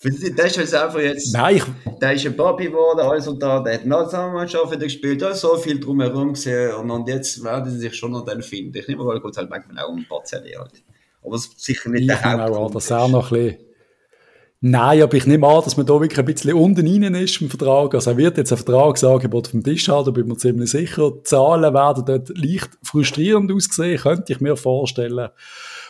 [0.00, 1.32] Das ist halt einfach jetzt.
[1.32, 1.64] Nein, ich...
[2.00, 5.56] Der ist ein Papi geworden, also da, der hat Nationalmannschaft wieder gespielt, da ist so
[5.56, 8.76] viel drumherum gesehen und, und jetzt werden sie sich schon noch dann finden.
[8.78, 10.82] Ich nehme mal, kurz halt manchmal auch ein paar Zelle halt.
[11.24, 12.56] Aber es ist sicher nicht ich der Hauptgrund.
[12.56, 13.68] Auch, das auch noch ein bisschen.
[14.60, 17.48] Nein, aber ich nehme an, dass man da wirklich ein bisschen unten rein ist im
[17.48, 17.94] Vertrag.
[17.94, 21.12] Also er wird jetzt ein Vertragsangebot vom Tisch haben, da bin ich mir ziemlich sicher.
[21.12, 25.28] Die Zahlen werden dort leicht frustrierend aussehen, könnte ich mir vorstellen.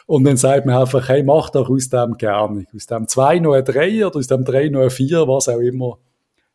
[0.08, 2.64] Und dann sagt man einfach, hey, mach doch aus dem gerne.
[2.74, 5.58] Aus dem 2 noch ein 3 oder aus dem 3 noch ein 4, was auch
[5.58, 5.98] immer.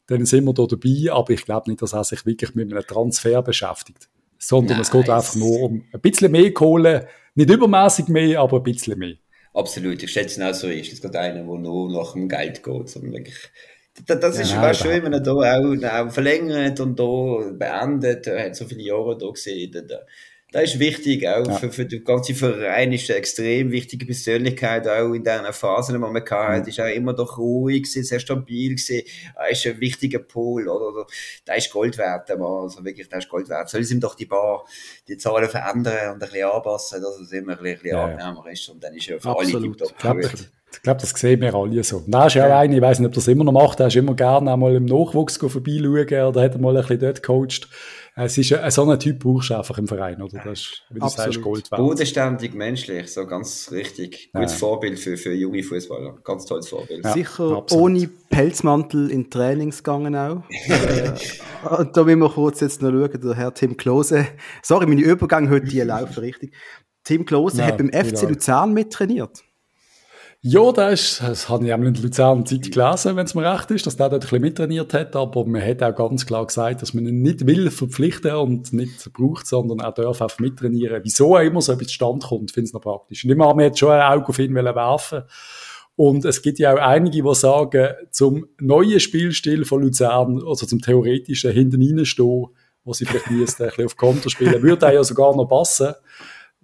[0.07, 1.11] Dann sind wir da dabei.
[1.11, 4.09] Aber ich glaube nicht, dass er sich wirklich mit einem Transfer beschäftigt.
[4.39, 4.87] Sondern nice.
[4.87, 7.07] es geht einfach nur um ein bisschen mehr Kohle.
[7.35, 9.17] Nicht übermäßig mehr, aber ein bisschen mehr.
[9.53, 10.01] Absolut.
[10.01, 10.91] Ich schätze es auch so ist.
[10.91, 12.89] Es geht einer, der nur nach dem Geld geht.
[12.89, 13.37] Sondern wirklich
[14.07, 18.25] das ist ja, schön, wenn er da auch, auch verlängert und da beendet.
[18.25, 19.71] Er hat so viele Jahre da gesehen
[20.53, 21.55] das ist wichtig, auch ja.
[21.55, 25.99] für, für den ganzen Verein ist eine extrem wichtige Persönlichkeit, auch in diesen Phasen, die
[25.99, 26.67] man hatte, mhm.
[26.67, 29.01] ist auch immer doch ruhig gewesen, sehr stabil gewesen,
[29.35, 31.07] er ist ein wichtiger Pol, oder, oder,
[31.47, 33.67] der ist Gold wert, der Mann, also wirklich, der ist Gold wert.
[33.67, 34.63] Soll es ihm doch die Bar,
[35.07, 38.69] die Zahlen verändern und ein bisschen anpassen, dass es immer ein bisschen ja, angenehmer ist
[38.69, 39.55] und dann ist er für Absolut.
[39.55, 39.97] alle tiptop
[40.75, 42.03] ich glaube, das sehen wir alle so.
[42.07, 43.95] Da ist ja auch einer, ich weiß nicht, ob das immer noch macht, der ist
[43.95, 47.67] immer gerne einmal im Nachwuchs vorbeischauen oder hat mal ein bisschen dort gecoacht.
[48.15, 50.39] Es ist ein, so ein Typ brauchst du einfach im Verein, oder?
[50.43, 51.33] Das ist, wie du Absolut.
[51.33, 51.81] sagst, Gold wert.
[51.81, 54.29] Bodenständig, menschlich, so ganz richtig.
[54.31, 54.57] Gutes ja.
[54.59, 56.19] Vorbild für, für junge Fußballer.
[56.23, 57.03] Ganz tolles Vorbild.
[57.03, 57.83] Ja, Sicher absolut.
[57.83, 60.43] ohne Pelzmantel in Trainings gegangen auch.
[60.49, 61.11] äh,
[61.79, 64.27] und da will wir kurz jetzt noch schauen, der Herr Tim Klose.
[64.61, 66.53] Sorry, meine Übergänge heute, die laufen richtig.
[67.03, 69.43] Tim Klose ja, hat beim FC Luzern mittrainiert.
[70.45, 73.49] Ja, das, ist, das habe ich auch in der Luzern Zeit gelesen, wenn es mir
[73.49, 76.45] recht ist, dass der dort ein bisschen mittrainiert hat, aber man hat auch ganz klar
[76.45, 80.99] gesagt, dass man ihn nicht will verpflichten und nicht braucht, sondern er darf auch mittrainieren.
[81.01, 83.23] Wieso auch immer so etwas zustande kommt, finde ich noch praktisch.
[83.23, 85.23] Nicht mal, man hat schon ein Auge auf ihn werfen
[85.95, 90.81] und es gibt ja auch einige, die sagen, zum neuen Spielstil von Luzern, also zum
[90.81, 92.47] theoretischen hinten stehen,
[92.83, 95.93] wo sie vielleicht ein bisschen auf Konter spielen, würde er ja sogar noch passen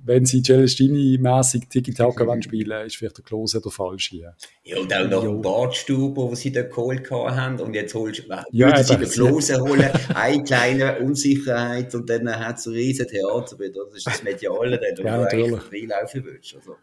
[0.03, 4.17] wenn sie Celestini-mässig Tiki-Taka spielen ist vielleicht der Klose der falsche.
[4.17, 4.33] Ja,
[4.63, 5.31] ja und auch noch ja.
[5.31, 10.43] Bartstube, wo sie den geholt haben und jetzt holst, ja, sie den Klose holen, eine
[10.43, 13.85] kleine Unsicherheit und dann hat es ein riesen Theater wieder.
[13.85, 16.55] Das ist das Mediale, dann, ja, du eigentlich freilaufen willst.
[16.55, 16.75] Also.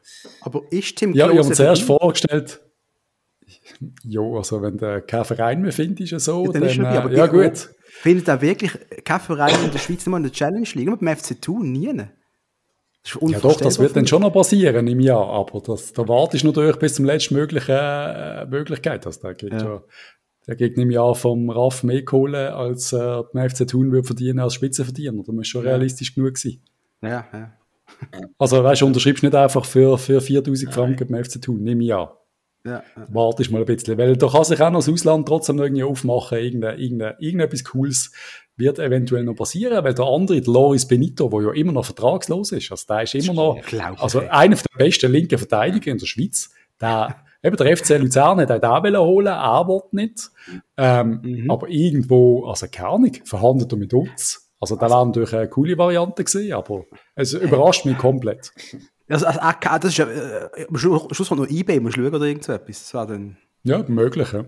[0.43, 1.27] Aber ist Tim Klose...
[1.27, 2.61] Ja, ich habe mir zuerst vorgestellt,
[4.05, 7.27] ja, also wenn du keinen Verein mehr findest, ist so, ja, dann, dann äh, ja
[7.27, 7.71] gut.
[7.85, 8.73] Findet er wirklich
[9.05, 10.87] keinen Verein in der Schweiz nicht mal in der Challenge League?
[10.87, 11.93] Nur beim FC Thun, nie.
[13.21, 16.49] Ja doch, das wird dann schon noch passieren im Jahr, aber das, da wartest du
[16.49, 19.07] natürlich bis zum letzten möglichen äh, Möglichkeit.
[19.07, 19.59] Also, da geht ja.
[19.59, 19.83] ja
[20.47, 24.39] der geht im Jahr vom RAF mehr Kohle, als äh, der FC Thun würde verdienen
[24.39, 25.23] als Spitzenverdiener.
[25.25, 25.71] Da muss schon ja.
[25.71, 26.61] realistisch genug sein.
[27.03, 27.53] Ja, ja.
[28.39, 32.21] Also weißt du, unterschreibst nicht einfach für, für 4000 Franken beim FC Thun im Jahr.
[32.65, 33.07] Ja, ja.
[33.09, 35.85] Wartest mal ein bisschen, weil da kann sich auch noch das Ausland trotzdem noch irgendwie
[35.85, 38.13] aufmachen, irgende, irgende, irgendetwas Cooles
[38.57, 42.53] wird eventuell noch passieren, weil der andere, der Loris Benito, der ja immer noch vertragslos
[42.53, 43.59] ist, also der ist immer noch,
[43.99, 46.51] also einer der besten linken Verteidiger in der Schweiz,
[46.81, 50.31] der, eben der FC Luzern hat auch den holen, er will nicht,
[50.77, 51.51] ähm, mhm.
[51.51, 54.43] aber irgendwo, also keine Ahnung, verhandelt er mit uns.
[54.59, 56.85] Also, das wäre natürlich eine coole Variante gewesen, aber
[57.15, 58.53] es überrascht mich komplett.
[59.09, 62.25] Also, also das ist ja, äh, am Schluss kommt noch eBay, musst du schauen oder
[62.25, 62.81] irgend so etwas.
[62.81, 64.45] Das wäre dann, Ja, möglich, ja.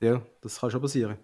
[0.00, 1.18] ja, das kann schon passieren.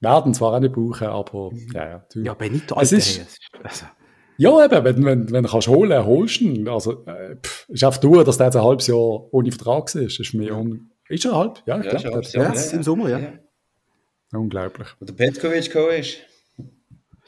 [0.00, 2.04] Werden zwar auch nicht brauchen, aber ja, ja.
[2.12, 2.20] Du.
[2.22, 3.86] Ja, Benito, Es Alter, es ist- also,
[4.38, 6.66] Ja, eben, wenn, wenn, wenn du kannst holen, holst du ihn.
[6.68, 8.96] Also, äh, pff, ist einfach durch, dass der jetzt ein halbes Jahr
[9.34, 10.18] ohne Vertrag ist.
[10.18, 11.62] Ist mir un Ist er halb?
[11.66, 13.18] Ja, ich Ja, glaube, ist ja, jetzt im Sommer, ja.
[14.32, 14.88] unglaublich.
[14.98, 16.16] Wo der Petkovic gekommen ist.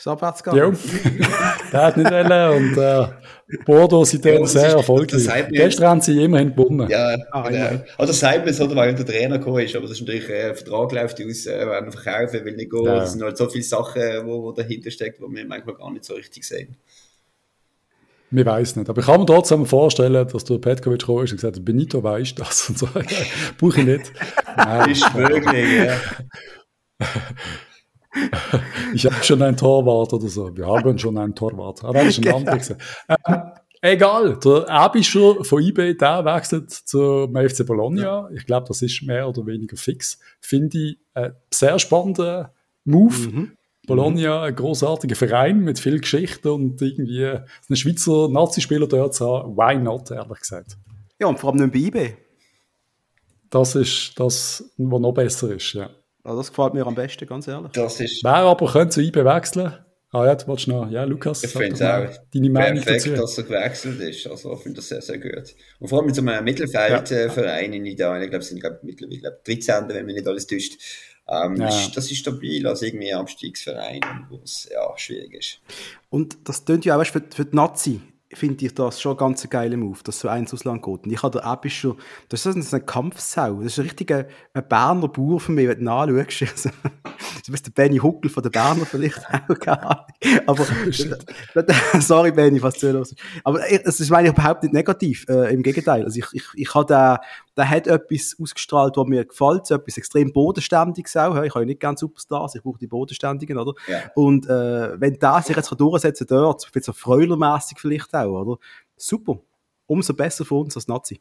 [0.02, 0.76] Ist abwärts gegangen.
[1.20, 3.06] Ja, der hat nicht wollen und äh,
[3.64, 5.28] Bordeaux sind dann Ja, das sehr ist- erfolgreich.
[5.52, 6.88] Gestern haben sie immerhin gewonnen.
[6.90, 7.56] Ja, Ah, genau.
[7.68, 7.82] immerhin.
[7.98, 10.54] Also sagt man oder, weil der Trainer gekommen ist, aber das ist natürlich, äh, der
[10.56, 12.84] Vertrag läuft aus, äh, wenn er verkaufen will nicht gehen.
[12.84, 12.96] Ja.
[12.96, 16.04] Das sind halt so viele Sachen, wo, wo dahinter steckt, die wir manchmal gar nicht
[16.04, 16.76] so richtig sehen.
[18.32, 18.88] Wir weiß nicht.
[18.90, 22.02] Aber ich kann mir trotzdem vorstellen, dass der Petkovic gekommen ist und gesagt hat, Benito
[22.02, 22.88] weiß das und so.
[23.56, 24.12] Brauche ich nicht.
[24.56, 25.96] Nein, Ist möglich, ja.
[28.94, 30.54] ich habe schon einen Torwart oder so.
[30.56, 31.84] Wir haben schon einen Torwart.
[31.84, 32.56] Aber das ist ein anderer.
[32.56, 32.76] gewesen.
[33.08, 33.42] Ähm,
[33.80, 34.38] egal.
[34.38, 38.28] Der Abischer von eBay, der wechselt zum FC Bologna.
[38.34, 40.18] Ich glaube, das ist mehr oder weniger fix.
[40.40, 42.48] Finde ich einen sehr spannenden
[42.84, 43.16] Move.
[43.16, 43.52] Mhm.
[43.86, 49.56] Bologna, ein großartiger Verein mit viel Geschichte und irgendwie einen Schweizer Nazispieler dort zu haben.
[49.56, 50.76] Why not, ehrlich gesagt.
[51.18, 52.16] Ja, und vor allem nicht bei eBay.
[53.50, 55.90] Das ist das, was noch besser ist, ja.
[56.24, 57.72] Also das gefällt mir am besten, ganz ehrlich.
[57.72, 59.74] Das ist Wer aber könnte zu IB wechseln?
[60.14, 63.22] Ah ja, du wolltest noch, ja, Lukas, Ich finde es auch deine Meinung perfekt, dazu.
[63.22, 64.26] dass er gewechselt ist.
[64.26, 65.54] Also ich finde das sehr, sehr gut.
[65.80, 69.20] Und vor allem mit so einem Mittelfeldverein in Italien, ich glaube, es sind glaub, mittlerweile
[69.20, 70.74] glaub, 13, wenn mich nicht alles täuscht.
[71.28, 71.68] Ähm, Ja.
[71.94, 75.60] das ist stabil als irgendwie ein Abstiegsverein, wo es ja, schwierig ist.
[76.10, 78.00] Und das tönt ja auch, weißt, für, für die Nazi
[78.34, 81.04] finde ich das schon ganz ein geiler Move, dass so eins aus Land geht.
[81.04, 81.96] Und ich habe der Abischer,
[82.28, 83.62] das ist eine Kampfsau.
[83.62, 85.92] Das ist ein richtiger ein Berner Bauer für mich, wenn du.
[86.52, 86.70] Also,
[87.46, 89.18] du bist der Benny Huckel von der Berner vielleicht
[89.48, 90.06] auch, keine Ahnung.
[90.46, 90.64] Aber,
[92.00, 93.14] sorry Benny, was du los.
[93.44, 96.04] Aber das ist meine ich überhaupt nicht negativ, äh, im Gegenteil.
[96.04, 97.20] Also ich, ich, ich habe da,
[97.54, 101.42] da hat etwas ausgestrahlt, was mir gefällt, so etwas extrem bodenständiges auch.
[101.42, 103.74] Ich habe ja nicht gerne Superstars, ich brauche die bodenständigen, oder?
[103.86, 104.10] Ja.
[104.14, 108.58] Und äh, wenn der sich jetzt kann durchsetzen dort, bisschen so Freulermässig vielleicht auch, oder?
[108.96, 109.38] Super.
[109.86, 111.20] Umso besser für uns als Nazi.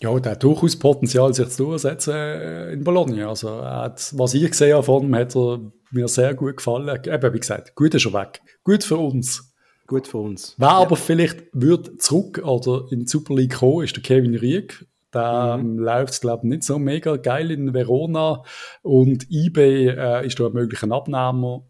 [0.00, 3.28] Ja, der hat durchaus Potenzial, sich zu durchsetzen äh, in Bologna.
[3.28, 5.60] Also, hat, was ich gesehen habe von ihm, hat er
[5.92, 7.00] mir sehr gut gefallen.
[7.04, 8.42] Eben, wie gesagt, gut ist er weg.
[8.64, 9.53] Gut für uns.
[9.86, 10.54] Gut für uns.
[10.56, 14.86] Wer aber vielleicht wird zurück oder in die Super League kommen, ist der Kevin Rieck.
[15.12, 15.60] Der Mhm.
[15.60, 18.42] ähm, läuft, glaube ich, nicht so mega geil in Verona.
[18.82, 21.64] Und eBay äh, ist da ein möglicher Abnehmer.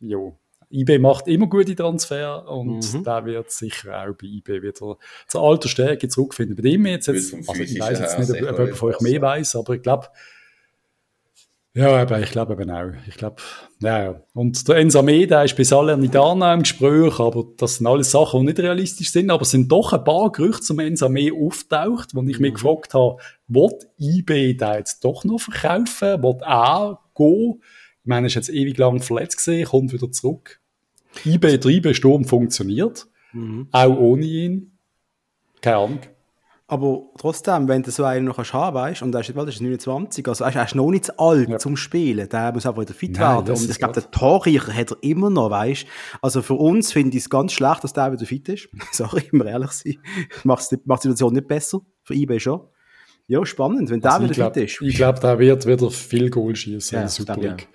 [0.00, 0.38] Jo.
[0.70, 3.02] eBay macht immer gute Transfer und Mhm.
[3.02, 4.74] der wird sicher auch bei eBay wieder
[5.26, 6.56] zur alter Stärke zurückfinden.
[6.56, 9.02] Bei dem jetzt, jetzt also ich weiß jetzt nicht, ob, ob jemand von euch etwas,
[9.02, 9.22] mehr ja.
[9.22, 10.08] weiß, aber ich glaube,
[11.78, 12.90] ja, aber ich glaube eben auch.
[13.06, 13.36] Ich glaube,
[13.80, 14.20] ja.
[14.34, 18.46] Und der Ensame, der ist bei Salernitana im Gespräch, aber das sind alles Sachen, die
[18.46, 22.40] nicht realistisch sind, aber es sind doch ein paar Gerüchte zum Ensame auftaucht, wo ich
[22.40, 26.22] mich gefragt habe, wird eBay da jetzt doch noch verkaufen?
[26.22, 27.62] Wird er gehen?
[28.02, 30.60] Ich meine, er ist jetzt ewig lang verletzt gesehen, kommt wieder zurück.
[31.24, 33.68] eBay treiben Sturm funktioniert, Mhm.
[33.72, 34.78] auch ohne ihn.
[35.60, 35.98] Keine Ahnung.
[36.70, 39.62] Aber trotzdem, wenn du so einen noch kannst haben weißt, und er ist, das ist
[39.62, 41.58] 29, also er ist, noch nicht zu alt Ja.
[41.58, 43.56] zum Spielen, der muss einfach wieder fit Nein, werden.
[43.56, 45.86] Und ich glaube, den Torreicher hat er immer noch, weißt
[46.20, 48.68] Also für uns finde ich es ganz schlecht, dass der wieder fit ist.
[48.92, 49.96] Sorry, ich muss ehrlich sein.
[50.44, 51.80] Macht die Situation nicht besser.
[52.04, 52.60] Für eBay schon.
[53.28, 54.82] Ja, spannend, wenn der Also wieder ich glaube, fit ist.
[54.82, 57.68] ich glaub, der wird wieder viel Goal schießen Ja, in der Super glaub League.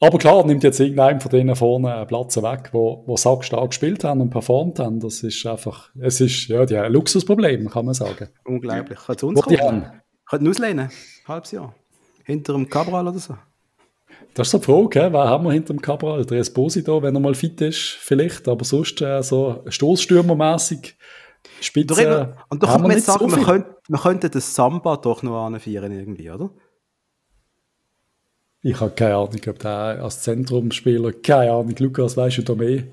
[0.00, 4.20] Aber klar, nimmt jetzt irgendeinem von denen vorne Platz weg, wo, wo sackstark gespielt haben
[4.20, 5.00] und performt haben.
[5.00, 8.28] Das ist einfach, es ist, ja, die haben ein Luxusproblem, kann man sagen.
[8.44, 8.98] Unglaublich.
[8.98, 9.86] Kann zu uns Wo die kommen.
[9.86, 10.00] haben.
[10.28, 10.90] Könnten auslehnen.
[11.26, 11.74] Halbes Jahr.
[12.24, 13.36] Hinter dem Cabral oder so.
[14.34, 16.24] Das ist so die Frage, wer haben wir hinter dem Cabral?
[16.26, 20.96] Der Esposito, wenn er mal fit ist, vielleicht, aber sonst äh, so Stoßstürmermäßig
[21.60, 22.36] Spitze.
[22.48, 25.22] Und da könnte man wir jetzt sagen, so man könnte, man könnte das Samba doch
[25.22, 26.50] noch anfeiern irgendwie, oder?
[28.66, 29.70] Ich habe keine Ahnung, ob der
[30.02, 32.84] als Zentrumspieler, keine Ahnung, Lukas, weißt du da mehr?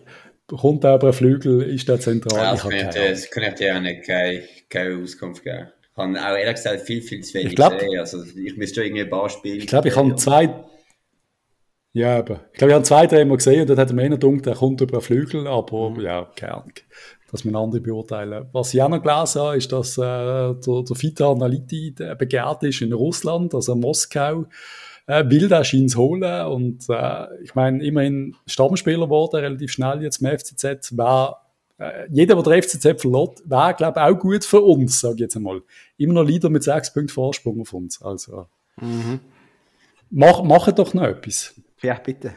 [0.46, 2.38] Kommt er über einen Flügel, ist der zentral?
[2.38, 5.46] Ja, ich das habe kann ich, das kann ich dir auch nicht keine, keine Auskunft
[5.46, 5.70] geben.
[5.94, 7.98] Ich habe auch ehrlich gesagt viel, viel zu wenig Ich glaub- gesehen.
[7.98, 10.54] Also ich müsste schon irgendwie ein paar Spiele Ich glaube, ich habe zwei.
[11.94, 14.10] Ja, aber ich glaube, ich habe zwei, drei Mal gesehen und dort hat er mir
[14.10, 16.74] noch gedacht, er kommt über einen Flügel, aber ja, keine Ahnung.
[17.32, 18.46] Das müssen andere beurteilen.
[18.52, 22.62] Was ich auch noch gelesen habe, ist, dass äh, der, der Vita Analiti der begehrt
[22.64, 24.48] ist in Russland, also in Moskau.
[25.12, 30.22] Äh, will da scheint holen und äh, ich meine, immerhin Stammspieler geworden, relativ schnell jetzt
[30.22, 30.98] im FCZ.
[30.98, 31.36] Wär,
[31.80, 35.20] äh, jeder, der der FCZ verlässt, wäre, glaube ich, auch gut für uns, sage ich
[35.20, 35.64] jetzt einmal.
[35.98, 38.02] Immer noch Leader mit sechs Punkten Vorsprung auf uns.
[38.02, 38.48] Also,
[40.10, 41.60] mach, machen doch noch etwas.
[41.82, 42.34] Ja, bitte.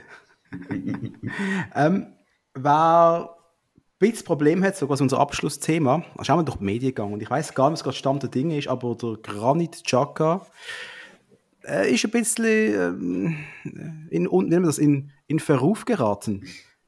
[1.77, 2.09] ähm,
[2.55, 7.13] wer ein bisschen Problem hat, sogar unser Abschlussthema, da schauen wir durch die Medien gegangen
[7.13, 10.45] und ich weiß gar nicht, was gerade Stand der Dinge ist, aber der Granit Xhaka
[11.67, 12.47] äh, ist ein bisschen
[12.97, 13.37] ähm,
[14.11, 16.45] in, in, das, in, in Verruf geraten.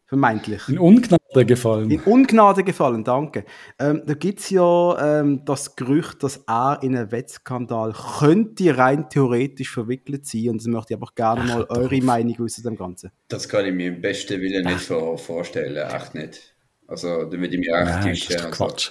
[0.09, 0.69] Vermeintlich.
[0.69, 1.91] In Ungnade gefallen.
[1.91, 3.45] In Ungnade gefallen, danke.
[3.81, 9.11] Ähm, da gibt es ja ähm, das Gerücht, dass er in einen Wettskandal könnte rein
[9.11, 10.51] theoretisch verwickelt sein.
[10.51, 13.11] Und das möchte ich einfach gerne mal Ach, eure Meinung wissen dem Ganzen.
[13.27, 16.55] Das kann ich mir im besten Willen nicht vor, vorstellen, echt nicht.
[16.87, 18.91] Also, da würde ich mir echt Nein, ist also, Quatsch.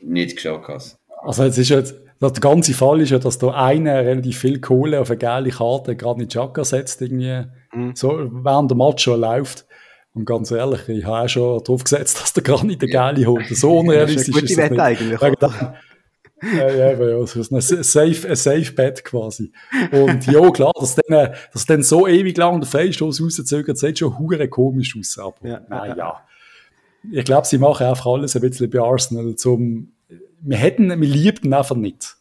[0.00, 0.82] nicht geschaut haben.
[1.20, 1.94] Also, jetzt ist jetzt,
[2.30, 5.96] der ganze Fall ist ja, dass da einer relativ viel Kohle auf eine geile Karte
[5.96, 7.94] gerade in Chaka setzt, irgendwie, mhm.
[7.94, 9.66] so, während der Match schon läuft.
[10.14, 13.26] Und ganz ehrlich, ich habe auch schon darauf gesetzt, dass der gar nicht der Geile
[13.26, 13.48] holt.
[13.48, 15.20] So unrealistisch ist, ist das eigentlich.
[16.56, 19.52] ja, ja, ja, so ein safe, ein safe Bet quasi.
[19.92, 24.18] Und ja, klar, dass dann, dass dann so ewig lang der Freistoß rauszögert, sieht schon
[24.18, 25.18] hure komisch aus.
[25.18, 25.96] Aber ja, naja.
[25.96, 26.20] Ja.
[27.10, 29.92] Ich glaube, sie machen einfach alles ein bisschen bei Arsenal zum,
[30.42, 32.16] wir hätten, wir liebten einfach nicht.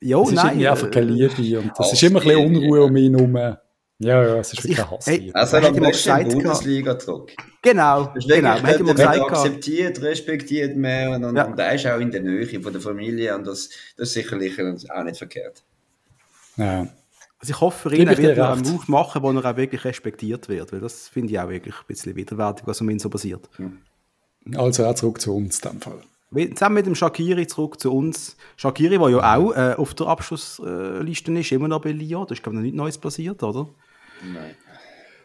[0.00, 2.82] Jo, es ist nein, irgendwie einfach keine Liebe und es ist immer ein bisschen Unruhe
[2.82, 3.56] um ihn herum.
[3.98, 5.08] Ja, ja, es ist wirklich ein Hass.
[5.32, 7.32] Also, er hat gesagt, Bundesliga zurück.
[7.62, 8.54] Genau, Deswegen genau.
[8.56, 11.44] Man hat immer gesagt, akzeptiert, respektiert mehr und, und, ja.
[11.44, 14.60] und er ist auch in der Nähe von der Familie und das, das ist sicherlich
[14.90, 15.62] auch nicht verkehrt.
[16.58, 16.86] Ja.
[17.38, 20.48] Also ich hoffe, für ihn er wird einen Move machen, wo er auch wirklich respektiert
[20.48, 23.48] wird, weil das finde ich auch wirklich ein bisschen widerwärtig, was um ihn so passiert.
[24.54, 26.02] Also er zurück zu uns in dem Fall.
[26.54, 28.36] Zusammen mit dem Shakiri zurück zu uns.
[28.56, 32.26] Shakiri, der ja auch äh, auf der Abschlussliste ist, immer noch bei Lyon.
[32.26, 33.68] Da ist, glaube ich, noch nichts Neues passiert, oder?
[34.22, 34.54] Nein.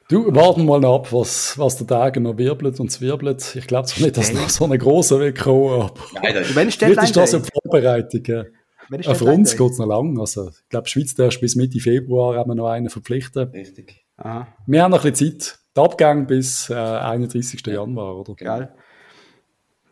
[0.09, 3.55] Du, warten mal noch ab, was, was der Tag noch wirbelt und zwirbelt.
[3.55, 6.67] Ich glaube zwar nicht, dass noch so eine große wird kommen, aber Nein, das wenn
[6.67, 8.21] ist ist das eine Vorbereitung.
[8.25, 8.43] Ja.
[8.91, 10.19] Äh, für uns geht es noch lang.
[10.19, 13.49] Also, ich glaube, Schweiz darf bis Mitte Februar haben wir noch einen verpflichten.
[13.51, 14.03] Richtig.
[14.17, 14.47] Aha.
[14.67, 15.59] Wir haben noch ein bisschen Zeit.
[15.75, 17.65] Der Abgang bis äh, 31.
[17.65, 18.35] Januar, oder?
[18.35, 18.73] Geil.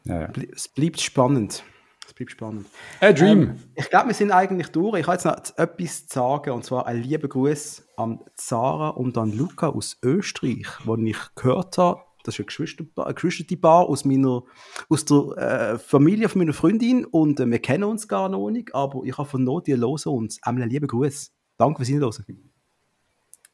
[0.09, 0.31] Ja, ja.
[0.53, 1.63] Es bleibt spannend.
[2.07, 2.65] Es bleibt spannend.
[2.99, 3.41] A Dream.
[3.41, 4.99] Ähm, ich glaube, wir sind eigentlich durch.
[4.99, 9.17] Ich habe jetzt noch etwas zu sagen, und zwar ein lieber Gruß an Zara und
[9.17, 14.03] an Luca aus Österreich, wo ich gehört habe, das ist eine Geschwisterbar, eine Geschwisterbar aus
[14.03, 14.43] meiner,
[14.89, 18.73] aus der äh, Familie von meiner Freundin und äh, wir kennen uns gar noch nicht,
[18.73, 20.41] aber ich habe von Not, die hören uns.
[20.41, 21.31] Einmal einen lieben Gruß.
[21.57, 22.51] Danke fürs Hinhören.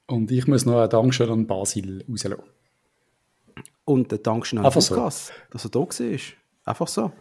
[0.08, 2.44] Und ich muss noch ein Dankeschön an Basil rauslassen.
[3.84, 5.34] Und ein Dankeschön an Einfach Lukas, so.
[5.52, 6.20] dass er da war.
[6.66, 7.12] Einfach so.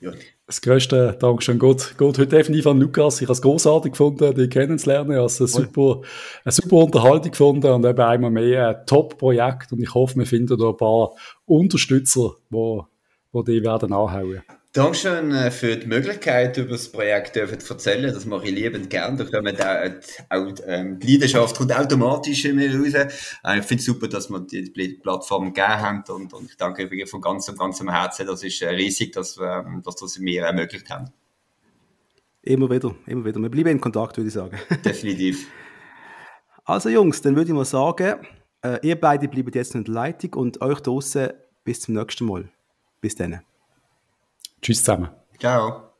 [0.00, 0.12] Ja.
[0.46, 3.20] Das größte Dankeschön geht, geht heute definitiv an Lukas.
[3.20, 5.12] Ich habe es großartig gefunden, dich kennenzulernen.
[5.12, 6.00] Ich habe es eine super,
[6.44, 9.72] eine super Unterhaltung gefunden und eben einmal mehr ein Top-Projekt.
[9.72, 11.12] Und ich hoffe, wir finden da ein paar
[11.44, 12.80] Unterstützer, die,
[13.34, 14.42] die die werden anhauen.
[14.74, 18.12] Dankeschön äh, für die Möglichkeit, über das Projekt zu erzählen.
[18.12, 19.16] Das mache ich liebend gern.
[19.16, 19.90] Da kommt auch,
[20.30, 22.92] auch ähm, die Leidenschaft kommt automatisch in mir raus.
[22.92, 26.90] Äh, ich finde es super, dass wir die Plattform gegeben haben und, und ich danke
[26.90, 28.26] wirklich von ganzem, ganzem Herzen.
[28.26, 31.12] Das ist äh, riesig, dass, wir, dass das mir ermöglicht haben.
[32.42, 33.40] Immer wieder, immer wieder.
[33.40, 34.58] Wir bleiben in Kontakt, würde ich sagen.
[34.84, 35.46] Definitiv.
[36.64, 38.26] Also Jungs, dann würde ich mal sagen,
[38.60, 41.30] äh, ihr beide bleibt jetzt in der Leitung und euch draußen
[41.62, 42.48] bis zum nächsten Mal.
[43.00, 43.40] Bis dann.
[44.64, 45.10] Tschüss zusammen.
[45.38, 45.93] Ciao.